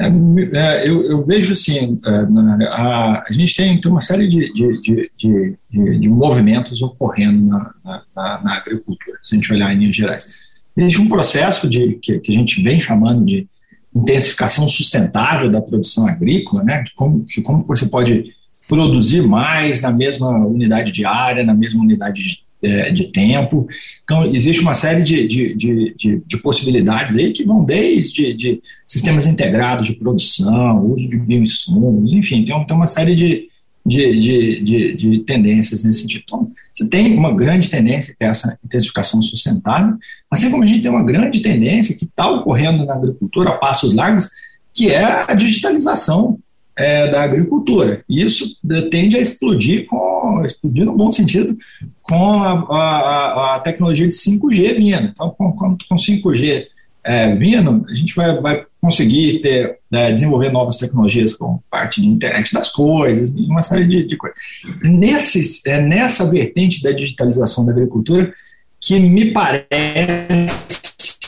É, 0.00 0.06
é, 0.06 0.88
eu, 0.88 1.02
eu, 1.02 1.26
vejo 1.26 1.52
assim, 1.52 1.98
é, 2.06 2.66
a, 2.68 3.22
a 3.28 3.30
gente 3.30 3.54
tem, 3.54 3.78
tem 3.78 3.92
uma 3.92 4.00
série 4.00 4.26
de, 4.26 4.50
de, 4.50 4.80
de, 4.80 5.58
de, 5.70 6.08
movimentos 6.08 6.80
ocorrendo 6.80 7.46
na, 7.46 7.74
na, 7.84 8.42
na, 8.42 8.56
agricultura, 8.56 9.18
se 9.22 9.34
a 9.34 9.36
gente 9.36 9.52
olhar 9.52 9.74
em 9.74 9.78
linhas 9.78 9.96
gerais. 9.96 10.34
Existe 10.74 11.02
um 11.02 11.08
processo 11.08 11.68
de, 11.68 11.98
que, 12.00 12.18
que 12.18 12.32
a 12.32 12.34
gente 12.34 12.62
vem 12.62 12.80
chamando 12.80 13.26
de 13.26 13.46
intensificação 13.94 14.66
sustentável 14.66 15.50
da 15.50 15.60
produção 15.60 16.06
agrícola, 16.06 16.62
né, 16.62 16.82
de 16.82 16.94
como, 16.94 17.24
que, 17.24 17.42
como 17.42 17.64
você 17.66 17.86
pode 17.86 18.32
produzir 18.66 19.20
mais 19.20 19.82
na 19.82 19.92
mesma 19.92 20.30
unidade 20.46 20.92
de 20.92 21.04
área, 21.04 21.44
na 21.44 21.54
mesma 21.54 21.82
unidade 21.82 22.22
de 22.22 22.38
é, 22.62 22.90
de 22.90 23.04
tempo. 23.04 23.66
Então, 24.04 24.24
existe 24.24 24.60
uma 24.60 24.74
série 24.74 25.02
de, 25.02 25.26
de, 25.26 25.54
de, 25.54 25.94
de, 25.96 26.22
de 26.26 26.36
possibilidades 26.38 27.16
aí 27.16 27.32
que 27.32 27.44
vão 27.44 27.64
desde 27.64 28.34
de 28.34 28.62
sistemas 28.86 29.26
integrados 29.26 29.86
de 29.86 29.94
produção, 29.94 30.84
uso 30.86 31.08
de 31.08 31.18
bioinsumos, 31.18 32.12
enfim, 32.12 32.44
tem, 32.44 32.66
tem 32.66 32.76
uma 32.76 32.86
série 32.86 33.14
de, 33.14 33.48
de, 33.84 34.20
de, 34.20 34.62
de, 34.62 34.94
de, 34.94 35.18
tendências 35.20 35.84
nesse 35.84 36.00
sentido. 36.00 36.22
Então, 36.24 36.52
você 36.74 36.86
tem 36.88 37.16
uma 37.16 37.32
grande 37.34 37.68
tendência 37.68 38.14
que 38.16 38.24
é 38.24 38.28
essa 38.28 38.58
intensificação 38.64 39.22
sustentável, 39.22 39.96
assim 40.30 40.50
como 40.50 40.62
a 40.62 40.66
gente 40.66 40.82
tem 40.82 40.90
uma 40.90 41.04
grande 41.04 41.40
tendência 41.40 41.94
que 41.94 42.04
está 42.04 42.30
ocorrendo 42.30 42.84
na 42.84 42.94
agricultura 42.94 43.50
a 43.50 43.58
passos 43.58 43.92
largos, 43.92 44.28
que 44.72 44.88
é 44.88 45.24
a 45.28 45.34
digitalização 45.34 46.38
é, 46.80 47.08
da 47.08 47.22
agricultura. 47.22 48.02
E 48.08 48.22
isso 48.22 48.56
tende 48.90 49.14
a 49.14 49.20
explodir, 49.20 49.84
com, 49.86 50.42
explodir 50.46 50.86
no 50.86 50.96
bom 50.96 51.12
sentido, 51.12 51.56
com 52.00 52.42
a, 52.42 52.52
a, 52.52 53.56
a 53.56 53.60
tecnologia 53.60 54.08
de 54.08 54.14
5G 54.14 54.76
vindo. 54.76 55.08
Então, 55.12 55.28
com, 55.30 55.52
com, 55.52 55.76
com 55.76 55.94
5G 55.94 56.64
é, 57.04 57.36
vindo, 57.36 57.84
a 57.86 57.94
gente 57.94 58.16
vai, 58.16 58.40
vai 58.40 58.66
conseguir 58.80 59.40
ter, 59.42 59.78
é, 59.92 60.10
desenvolver 60.10 60.50
novas 60.50 60.78
tecnologias 60.78 61.34
com 61.34 61.60
parte 61.70 62.00
de 62.00 62.08
internet 62.08 62.50
das 62.54 62.70
coisas 62.70 63.30
uma 63.34 63.62
série 63.62 63.86
de, 63.86 64.06
de 64.06 64.16
coisas. 64.16 64.38
Nesse, 64.82 65.68
é 65.68 65.82
nessa 65.82 66.30
vertente 66.30 66.82
da 66.82 66.92
digitalização 66.92 67.66
da 67.66 67.72
agricultura 67.72 68.32
que 68.80 68.98
me 68.98 69.32
parece 69.32 69.68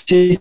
que 0.06 0.40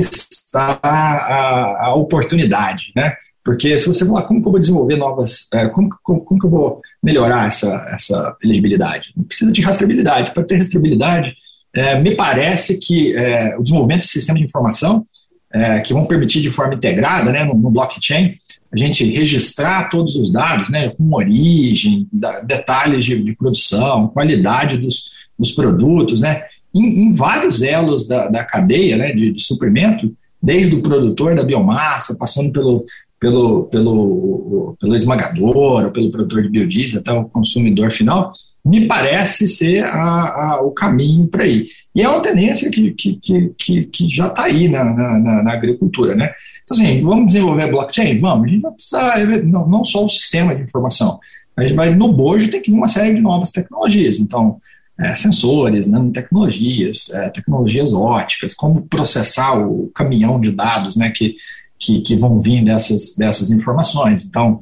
está 0.00 0.80
a, 0.82 1.86
a 1.86 1.94
oportunidade, 1.94 2.92
né? 2.96 3.14
Porque 3.44 3.78
se 3.78 3.86
você 3.86 4.04
falar 4.04 4.22
como 4.24 4.42
que 4.42 4.48
eu 4.48 4.52
vou 4.52 4.60
desenvolver 4.60 4.96
novas, 4.96 5.48
é, 5.52 5.66
como, 5.68 5.88
como, 6.02 6.24
como, 6.24 6.40
que 6.40 6.46
eu 6.46 6.50
vou 6.50 6.80
melhorar 7.02 7.48
essa, 7.48 7.72
essa 7.92 8.36
elegibilidade? 8.42 9.14
Precisa 9.26 9.50
de 9.50 9.62
rastreabilidade. 9.62 10.32
Para 10.32 10.44
ter 10.44 10.56
rastreabilidade, 10.56 11.34
é, 11.74 11.98
me 12.00 12.14
parece 12.14 12.76
que 12.76 13.14
é, 13.14 13.56
o 13.56 13.62
desenvolvimento 13.62 14.02
de 14.02 14.08
sistemas 14.08 14.40
de 14.40 14.46
informação 14.46 15.06
é, 15.52 15.80
que 15.80 15.92
vão 15.92 16.04
permitir 16.04 16.40
de 16.40 16.50
forma 16.50 16.74
integrada, 16.74 17.32
né, 17.32 17.44
no, 17.44 17.54
no, 17.54 17.70
blockchain, 17.70 18.36
a 18.72 18.76
gente 18.76 19.04
registrar 19.04 19.88
todos 19.88 20.14
os 20.14 20.30
dados, 20.30 20.68
né, 20.68 20.90
com 20.90 21.12
origem, 21.12 22.06
da, 22.12 22.40
detalhes 22.40 23.04
de, 23.04 23.20
de, 23.22 23.34
produção, 23.34 24.08
qualidade 24.08 24.78
dos, 24.78 25.10
dos 25.36 25.50
produtos, 25.50 26.20
né, 26.20 26.44
em, 26.74 27.04
em 27.04 27.12
vários 27.12 27.62
elos 27.62 28.06
da, 28.06 28.28
da 28.28 28.44
cadeia 28.44 28.96
né, 28.96 29.12
de, 29.12 29.32
de 29.32 29.40
suprimento, 29.40 30.14
desde 30.40 30.74
o 30.74 30.82
produtor 30.82 31.34
da 31.34 31.42
biomassa, 31.42 32.16
passando 32.16 32.52
pelo, 32.52 32.84
pelo, 33.20 33.64
pelo, 33.64 34.76
pelo 34.80 34.96
esmagador, 34.96 35.84
ou 35.84 35.90
pelo 35.90 36.10
produtor 36.10 36.42
de 36.42 36.48
biodiesel 36.48 37.00
até 37.00 37.12
o 37.12 37.26
consumidor 37.26 37.90
final, 37.90 38.32
me 38.64 38.86
parece 38.86 39.46
ser 39.46 39.84
a, 39.84 40.54
a, 40.54 40.60
o 40.62 40.70
caminho 40.70 41.28
para 41.28 41.46
ir. 41.46 41.66
E 41.94 42.02
é 42.02 42.08
uma 42.08 42.22
tendência 42.22 42.70
que, 42.70 42.90
que, 42.92 43.18
que, 43.56 43.84
que 43.84 44.08
já 44.08 44.28
está 44.28 44.44
aí 44.44 44.68
na, 44.68 44.84
na, 44.84 45.42
na, 45.42 45.52
agricultura. 45.52 46.14
Né? 46.14 46.30
Então, 46.64 46.76
assim, 46.76 47.00
vamos 47.02 47.26
desenvolver 47.26 47.70
blockchain? 47.70 48.18
Vamos, 48.20 48.44
a 48.44 48.48
gente 48.48 48.62
vai 48.62 48.72
precisar, 48.72 49.26
não, 49.44 49.68
não 49.68 49.84
só 49.84 50.04
o 50.04 50.08
sistema 50.08 50.54
de 50.54 50.62
informação, 50.62 51.18
a 51.56 51.62
gente 51.62 51.74
vai, 51.74 51.94
no 51.94 52.12
bojo 52.12 52.50
tem 52.50 52.62
que 52.62 52.70
vir 52.70 52.76
uma 52.76 52.88
série 52.88 53.14
de 53.14 53.20
novas 53.20 53.50
tecnologias. 53.50 54.18
Então, 54.18 54.58
é, 54.98 55.14
sensores, 55.14 55.86
nanotecnologias, 55.86 57.10
é, 57.10 57.30
tecnologias 57.30 57.92
óticas, 57.92 58.54
como 58.54 58.82
processar 58.82 59.58
o 59.58 59.90
caminhão 59.94 60.40
de 60.40 60.50
dados 60.52 60.96
né, 60.96 61.10
que, 61.10 61.36
que, 61.80 62.02
que 62.02 62.14
vão 62.14 62.40
vir 62.40 62.62
dessas, 62.62 63.16
dessas 63.16 63.50
informações. 63.50 64.24
Então, 64.24 64.60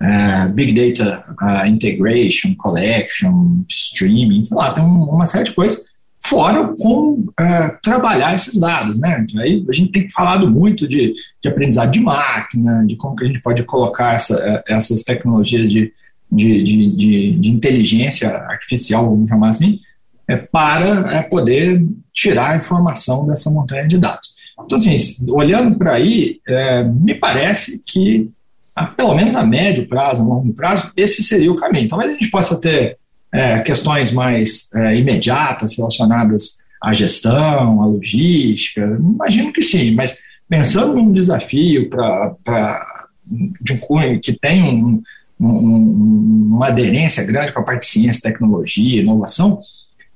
uh, 0.00 0.52
Big 0.54 0.72
Data 0.72 1.24
uh, 1.42 1.66
Integration, 1.66 2.54
Collection, 2.56 3.64
Streaming, 3.68 4.44
sei 4.44 4.56
lá, 4.56 4.72
tem 4.72 4.84
uma 4.84 5.26
série 5.26 5.44
de 5.44 5.52
coisas, 5.52 5.84
fora 6.24 6.72
como 6.80 7.14
uh, 7.14 7.78
trabalhar 7.82 8.34
esses 8.34 8.58
dados, 8.58 8.98
né? 8.98 9.26
Aí 9.38 9.66
a 9.68 9.72
gente 9.72 9.90
tem 9.90 10.08
falado 10.08 10.48
muito 10.48 10.86
de, 10.86 11.12
de 11.42 11.48
aprendizado 11.48 11.90
de 11.90 12.00
máquina, 12.00 12.86
de 12.86 12.94
como 12.94 13.16
que 13.16 13.24
a 13.24 13.26
gente 13.26 13.42
pode 13.42 13.64
colocar 13.64 14.14
essa, 14.14 14.62
essas 14.68 15.02
tecnologias 15.02 15.70
de, 15.70 15.92
de, 16.30 16.62
de, 16.62 16.96
de, 16.96 17.38
de 17.40 17.50
inteligência 17.50 18.30
artificial, 18.30 19.10
vamos 19.10 19.28
chamar 19.28 19.50
assim, 19.50 19.80
é, 20.28 20.36
para 20.36 21.12
é, 21.12 21.22
poder 21.24 21.84
tirar 22.14 22.52
a 22.52 22.56
informação 22.56 23.26
dessa 23.26 23.50
montanha 23.50 23.88
de 23.88 23.98
dados. 23.98 24.32
Então, 24.60 24.78
assim, 24.78 24.98
olhando 25.30 25.76
para 25.76 25.94
aí, 25.94 26.40
é, 26.46 26.84
me 26.84 27.14
parece 27.14 27.82
que 27.84 28.30
a, 28.74 28.86
pelo 28.86 29.14
menos 29.14 29.36
a 29.36 29.44
médio 29.44 29.88
prazo, 29.88 30.22
a 30.22 30.24
longo 30.24 30.52
prazo, 30.52 30.90
esse 30.96 31.22
seria 31.22 31.52
o 31.52 31.56
caminho. 31.56 31.88
Talvez 31.88 32.10
a 32.10 32.14
gente 32.14 32.30
possa 32.30 32.60
ter 32.60 32.96
é, 33.32 33.60
questões 33.60 34.12
mais 34.12 34.68
é, 34.74 34.96
imediatas 34.96 35.76
relacionadas 35.76 36.58
à 36.82 36.92
gestão, 36.92 37.82
à 37.82 37.86
logística, 37.86 38.80
imagino 38.98 39.52
que 39.52 39.62
sim, 39.62 39.94
mas 39.94 40.18
pensando 40.48 40.94
num 40.94 41.12
desafio 41.12 41.88
para 41.88 43.08
de 43.24 43.72
um 43.72 43.78
cunho 43.78 44.20
que 44.20 44.32
tem 44.32 44.62
um, 44.62 45.02
um, 45.40 46.48
uma 46.54 46.68
aderência 46.68 47.24
grande 47.24 47.52
com 47.52 47.60
a 47.60 47.62
parte 47.62 47.80
de 47.80 47.86
ciência, 47.86 48.30
tecnologia, 48.30 49.00
inovação, 49.00 49.60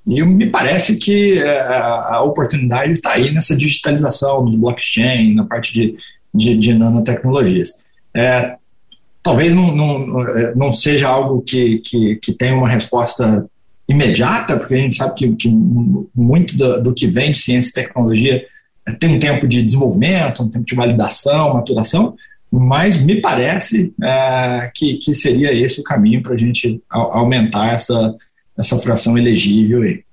e 0.06 0.22
me 0.22 0.48
parece 0.48 0.96
que 0.96 1.38
é, 1.38 1.58
a 1.68 2.22
oportunidade 2.22 2.92
está 2.92 3.14
aí 3.14 3.32
nessa 3.32 3.56
digitalização 3.56 4.44
dos 4.44 4.54
blockchain, 4.54 5.34
na 5.34 5.44
parte 5.44 5.72
de, 5.72 5.96
de, 6.32 6.56
de 6.56 6.74
nanotecnologias. 6.74 7.72
É, 8.14 8.56
talvez 9.20 9.52
não, 9.52 9.74
não, 9.74 10.22
é, 10.22 10.54
não, 10.54 10.72
seja 10.72 11.08
algo 11.08 11.42
que, 11.42 11.78
que, 11.78 12.16
que 12.16 12.32
tenha 12.32 12.54
uma 12.54 12.68
resposta 12.68 13.50
imediata, 13.88 14.56
porque 14.56 14.74
a 14.74 14.78
gente 14.78 14.94
sabe 14.94 15.14
que, 15.16 15.34
que 15.34 15.48
muito 15.48 16.56
do, 16.56 16.82
do, 16.84 16.94
que 16.94 17.08
vem 17.08 17.32
de 17.32 17.38
ciência 17.38 17.70
e 17.70 17.72
tecnologia 17.72 18.44
é, 18.86 18.92
tem 18.92 19.16
um 19.16 19.18
tempo 19.18 19.48
de 19.48 19.60
desenvolvimento, 19.60 20.40
um 20.40 20.48
tempo 20.48 20.64
de 20.64 20.74
validação, 20.76 21.54
maturação, 21.54 22.14
mas 22.48 22.96
me 23.02 23.20
parece 23.20 23.92
é, 24.00 24.70
que, 24.72 24.98
que 24.98 25.12
seria 25.12 25.52
esse 25.52 25.80
o 25.80 25.84
caminho 25.84 26.22
para 26.22 26.34
a 26.34 26.38
gente 26.38 26.80
aumentar 26.88 27.74
essa, 27.74 28.14
essa 28.58 28.78
fração 28.78 29.16
elegível 29.16 29.82
aí. 29.82 30.06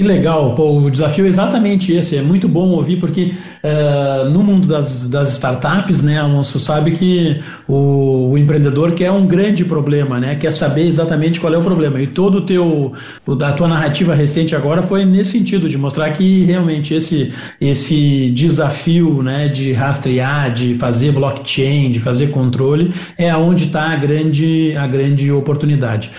Que 0.00 0.04
legal, 0.06 0.54
Pô, 0.54 0.78
o 0.78 0.90
desafio 0.90 1.26
é 1.26 1.28
exatamente 1.28 1.92
esse. 1.92 2.16
É 2.16 2.22
muito 2.22 2.48
bom 2.48 2.68
ouvir, 2.68 2.96
porque 2.96 3.34
uh, 3.62 4.30
no 4.30 4.42
mundo 4.42 4.66
das, 4.66 5.06
das 5.06 5.32
startups, 5.32 6.00
né, 6.00 6.18
Alonso, 6.18 6.58
sabe 6.58 6.92
que 6.92 7.38
o, 7.68 8.30
o, 8.30 8.38
empreendedor 8.38 8.92
quer 8.92 9.10
um 9.10 9.26
grande 9.26 9.62
problema, 9.62 10.18
né? 10.18 10.36
Quer 10.36 10.54
saber 10.54 10.86
exatamente 10.86 11.38
qual 11.38 11.52
é 11.52 11.58
o 11.58 11.62
problema. 11.62 12.00
E 12.00 12.06
todo 12.06 12.38
o 12.38 12.40
teu, 12.40 12.94
a 13.42 13.52
tua 13.52 13.68
narrativa 13.68 14.14
recente 14.14 14.56
agora 14.56 14.80
foi 14.80 15.04
nesse 15.04 15.32
sentido, 15.32 15.68
de 15.68 15.76
mostrar 15.76 16.10
que 16.12 16.44
realmente 16.44 16.94
esse, 16.94 17.30
esse 17.60 18.30
desafio 18.30 19.22
né, 19.22 19.48
de 19.48 19.74
rastrear, 19.74 20.54
de 20.54 20.72
fazer 20.74 21.12
blockchain, 21.12 21.90
de 21.90 22.00
fazer 22.00 22.28
controle, 22.28 22.94
é 23.18 23.36
onde 23.36 23.66
está 23.66 23.90
a 23.90 23.96
grande, 23.96 24.74
a 24.78 24.86
grande 24.86 25.30
oportunidade. 25.30 26.10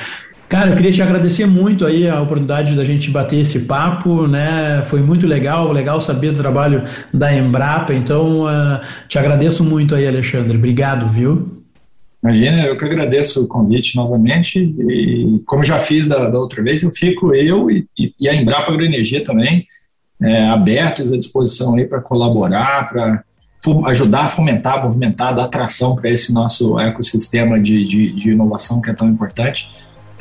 Cara, 0.52 0.72
eu 0.72 0.76
queria 0.76 0.92
te 0.92 1.02
agradecer 1.02 1.46
muito 1.46 1.86
aí 1.86 2.10
a 2.10 2.22
oportunidade 2.22 2.76
da 2.76 2.84
gente 2.84 3.10
bater 3.10 3.40
esse 3.40 3.62
papo, 3.62 4.28
né? 4.28 4.84
Foi 4.84 5.02
muito 5.02 5.26
legal, 5.26 5.72
legal 5.72 6.02
saber 6.02 6.32
do 6.32 6.40
trabalho 6.40 6.84
da 7.14 7.34
Embrapa. 7.34 7.94
Então, 7.94 8.44
uh, 8.44 8.82
te 9.08 9.18
agradeço 9.18 9.64
muito 9.64 9.96
aí, 9.96 10.06
Alexandre. 10.06 10.58
Obrigado, 10.58 11.08
viu? 11.08 11.64
Imagina, 12.22 12.66
eu 12.66 12.78
que 12.78 12.84
agradeço 12.84 13.46
o 13.46 13.48
convite 13.48 13.96
novamente 13.96 14.60
e 14.60 15.42
como 15.46 15.64
já 15.64 15.80
fiz 15.80 16.06
da, 16.06 16.30
da 16.30 16.38
outra 16.38 16.62
vez, 16.62 16.84
eu 16.84 16.92
fico 16.92 17.34
eu 17.34 17.72
e, 17.72 17.88
e 18.20 18.28
a 18.28 18.36
Embrapa 18.36 18.74
Agroenergia 18.74 19.24
também 19.24 19.66
é, 20.22 20.50
abertos 20.50 21.14
à 21.14 21.18
disposição 21.18 21.76
aí 21.76 21.86
para 21.86 22.02
colaborar, 22.02 22.90
para 22.90 23.24
ajudar 23.86 24.24
a 24.24 24.28
fomentar, 24.28 24.84
movimentar, 24.84 25.34
dar 25.34 25.46
atração 25.46 25.96
para 25.96 26.10
esse 26.10 26.34
nosso 26.34 26.78
ecossistema 26.78 27.58
de, 27.58 27.86
de, 27.86 28.12
de 28.12 28.32
inovação 28.32 28.82
que 28.82 28.90
é 28.90 28.94
tão 28.94 29.08
importante. 29.08 29.70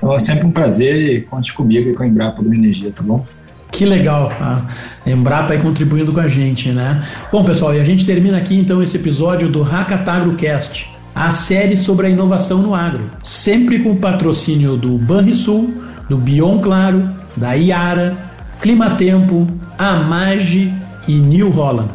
Então 0.00 0.14
é 0.14 0.18
sempre 0.18 0.46
um 0.46 0.50
prazer 0.50 0.96
e 0.96 1.20
conte 1.20 1.52
comigo 1.52 1.90
e 1.90 1.94
com 1.94 2.02
a 2.02 2.06
Embrapa 2.06 2.42
do 2.42 2.52
Energia, 2.52 2.90
tá 2.90 3.02
bom? 3.02 3.22
Que 3.70 3.84
legal, 3.84 4.32
a 4.40 4.62
Embrapa 5.06 5.52
aí 5.52 5.60
contribuindo 5.60 6.10
com 6.10 6.20
a 6.20 6.26
gente, 6.26 6.70
né? 6.70 7.04
Bom, 7.30 7.44
pessoal, 7.44 7.74
e 7.74 7.78
a 7.78 7.84
gente 7.84 8.06
termina 8.06 8.38
aqui 8.38 8.56
então 8.56 8.82
esse 8.82 8.96
episódio 8.96 9.50
do 9.50 9.62
Hackatagro 9.62 10.34
Cast, 10.36 10.90
a 11.14 11.30
série 11.30 11.76
sobre 11.76 12.06
a 12.06 12.10
inovação 12.10 12.62
no 12.62 12.74
agro, 12.74 13.08
sempre 13.22 13.78
com 13.78 13.92
o 13.92 13.96
patrocínio 13.96 14.74
do 14.74 14.96
Banrisul, 14.96 15.74
do 16.08 16.16
Bion 16.16 16.58
Claro, 16.60 17.04
da 17.36 17.52
Iara, 17.52 18.16
Climatempo, 18.60 19.46
Amage 19.78 20.74
e 21.06 21.12
New 21.12 21.50
Holland. 21.50 21.90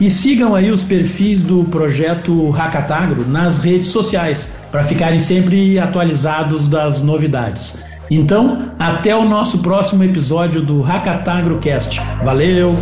E 0.00 0.10
sigam 0.10 0.54
aí 0.54 0.70
os 0.70 0.84
perfis 0.84 1.42
do 1.42 1.64
projeto 1.64 2.50
Hackatagro 2.50 3.26
nas 3.28 3.58
redes 3.58 3.88
sociais 3.88 4.48
para 4.70 4.84
ficarem 4.84 5.18
sempre 5.18 5.78
atualizados 5.78 6.68
das 6.68 7.02
novidades. 7.02 7.84
Então, 8.10 8.70
até 8.78 9.14
o 9.14 9.28
nosso 9.28 9.58
próximo 9.58 10.04
episódio 10.04 10.62
do 10.62 10.80
Hackatagrocast. 10.82 12.00
Valeu! 12.24 12.74